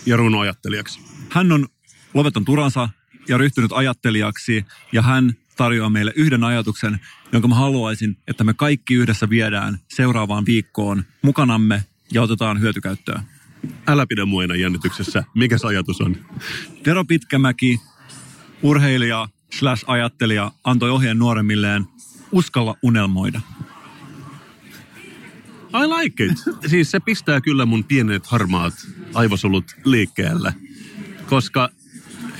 [0.06, 1.00] Ja runoajattelijaksi.
[1.30, 1.68] Hän on
[2.14, 2.90] lopettanut uransa
[3.28, 7.00] ja ryhtynyt ajattelijaksi ja hän tarjoaa meille yhden ajatuksen,
[7.32, 13.22] jonka mä haluaisin, että me kaikki yhdessä viedään seuraavaan viikkoon mukanamme ja otetaan hyötykäyttöön.
[13.88, 15.24] Älä pidä muina jännityksessä.
[15.36, 16.16] Mikä se ajatus on?
[16.84, 17.82] Tero Pitkämäki,
[18.62, 21.88] urheilija slash ajattelija, antoi ohjeen nuoremmilleen
[22.32, 23.42] uskalla unelmoida.
[25.74, 26.38] I like it.
[26.68, 28.74] Siis se pistää kyllä mun pienet harmaat
[29.14, 30.54] aivosolut liikkeelle.
[31.30, 31.70] Koska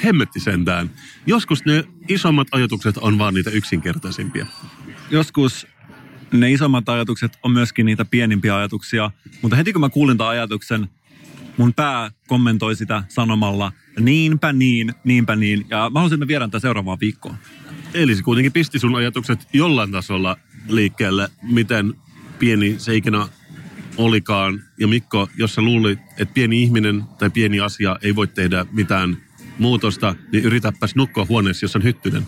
[0.04, 0.90] hemmetti sentään.
[1.26, 4.46] Joskus ne isommat ajatukset on vaan niitä yksinkertaisimpia.
[5.12, 5.68] Joskus
[6.34, 9.12] ne isommat ajatukset on myöskin niitä pienimpiä ajatuksia.
[9.42, 10.90] Mutta heti kun mä kuulin tämän ajatuksen,
[11.58, 15.66] mun pää kommentoi sitä sanomalla niinpä niin, niinpä niin.
[15.70, 17.36] Ja mä haluaisin, että me viedään tätä seuraavaan viikkoon.
[17.94, 21.94] Eli se kuitenkin pisti sun ajatukset jollain tasolla liikkeelle, miten
[22.40, 23.28] pieni se ikinä
[23.98, 24.64] olikaan.
[24.80, 29.18] Ja Mikko, jos sä luulit, että pieni ihminen tai pieni asia ei voi tehdä mitään
[29.60, 32.28] muutosta, niin yritäpäs nukkua huoneessa, jos on hyttynen.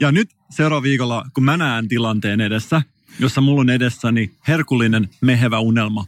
[0.00, 2.82] Ja nyt seuraava viikolla, kun mä näen tilanteen edessä,
[3.18, 6.06] jossa mulla on edessäni herkullinen mehevä unelma.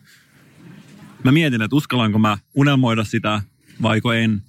[1.24, 3.42] Mä mietin, että uskallanko mä unelmoida sitä
[3.82, 4.42] vaiko en.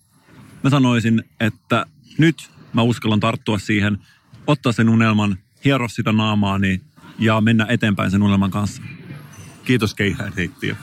[0.64, 1.86] Mä sanoisin, että
[2.18, 3.98] nyt mä uskallan tarttua siihen,
[4.48, 6.82] ottaa sen unelman, hiero sitä naamaani
[7.20, 8.82] ja mennä eteenpäin sen unelman kanssa.
[9.66, 10.76] Kiitos keihään heittiö.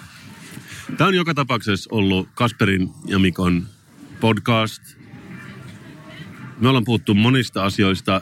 [0.97, 3.67] Tämä on joka tapauksessa ollut Kasperin ja Mikon
[4.21, 4.83] podcast.
[6.61, 8.21] Me ollaan puhuttu monista asioista,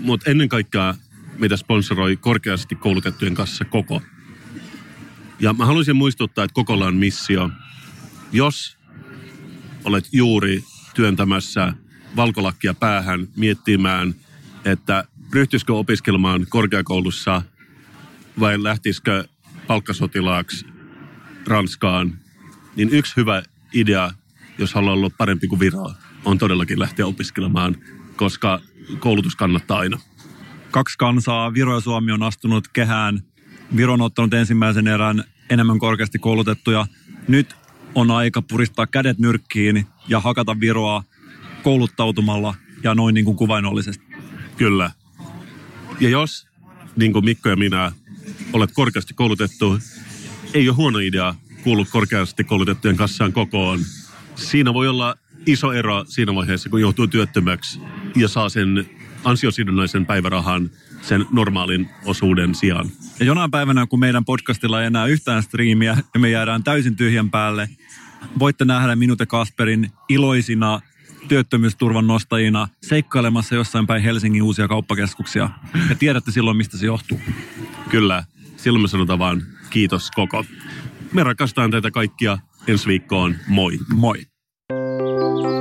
[0.00, 0.94] mutta ennen kaikkea
[1.38, 4.02] mitä sponsoroi korkeasti koulutettujen kanssa koko.
[5.40, 7.50] Ja mä haluaisin muistuttaa, että kokolla on missio.
[8.32, 8.76] Jos
[9.84, 11.72] olet juuri työntämässä
[12.16, 14.14] valkolakkia päähän miettimään,
[14.64, 17.42] että ryhtyisikö opiskelemaan korkeakoulussa
[18.40, 19.24] vai lähtisikö
[19.66, 20.66] palkkasotilaaksi
[21.46, 22.18] Ranskaan,
[22.76, 23.42] niin yksi hyvä
[23.72, 24.12] idea,
[24.58, 25.94] jos haluaa olla parempi kuin viraa,
[26.24, 27.76] on todellakin lähteä opiskelemaan,
[28.16, 28.60] koska
[28.98, 29.98] koulutus kannattaa aina.
[30.70, 33.22] Kaksi kansaa, Viro ja Suomi on astunut kehään.
[33.76, 36.86] Viro on ottanut ensimmäisen erän enemmän korkeasti koulutettuja.
[37.28, 37.56] Nyt
[37.94, 41.02] on aika puristaa kädet nyrkkiin ja hakata Viroa
[41.62, 44.04] kouluttautumalla ja noin niin kuin kuvainnollisesti.
[44.56, 44.90] Kyllä.
[46.00, 46.46] Ja jos,
[46.96, 47.92] niin kuin Mikko ja minä,
[48.52, 49.78] olet korkeasti koulutettu,
[50.54, 51.34] ei ole huono idea
[51.64, 53.80] kuulua korkeasti koulutettujen kassaan kokoon.
[54.34, 55.16] Siinä voi olla
[55.46, 57.80] iso ero siinä vaiheessa, kun joutuu työttömäksi
[58.16, 58.90] ja saa sen
[59.24, 60.70] ansiosidonnaisen päivärahan
[61.02, 62.90] sen normaalin osuuden sijaan.
[63.20, 67.30] Ja jonain päivänä, kun meidän podcastilla ei enää yhtään striimiä ja me jäädään täysin tyhjän
[67.30, 67.68] päälle,
[68.38, 70.80] voitte nähdä minut ja Kasperin iloisina
[71.28, 75.50] työttömyysturvan nostajina seikkailemassa jossain päin Helsingin uusia kauppakeskuksia.
[75.88, 77.20] Ja tiedätte silloin, mistä se johtuu.
[77.90, 78.24] Kyllä,
[78.56, 80.44] silloin me sanotaan vaan kiitos koko.
[81.12, 82.38] Me rakastetaan teitä kaikkia.
[82.66, 83.78] Ensi viikkoon, moi.
[83.94, 84.29] Moi.
[85.00, 85.59] Música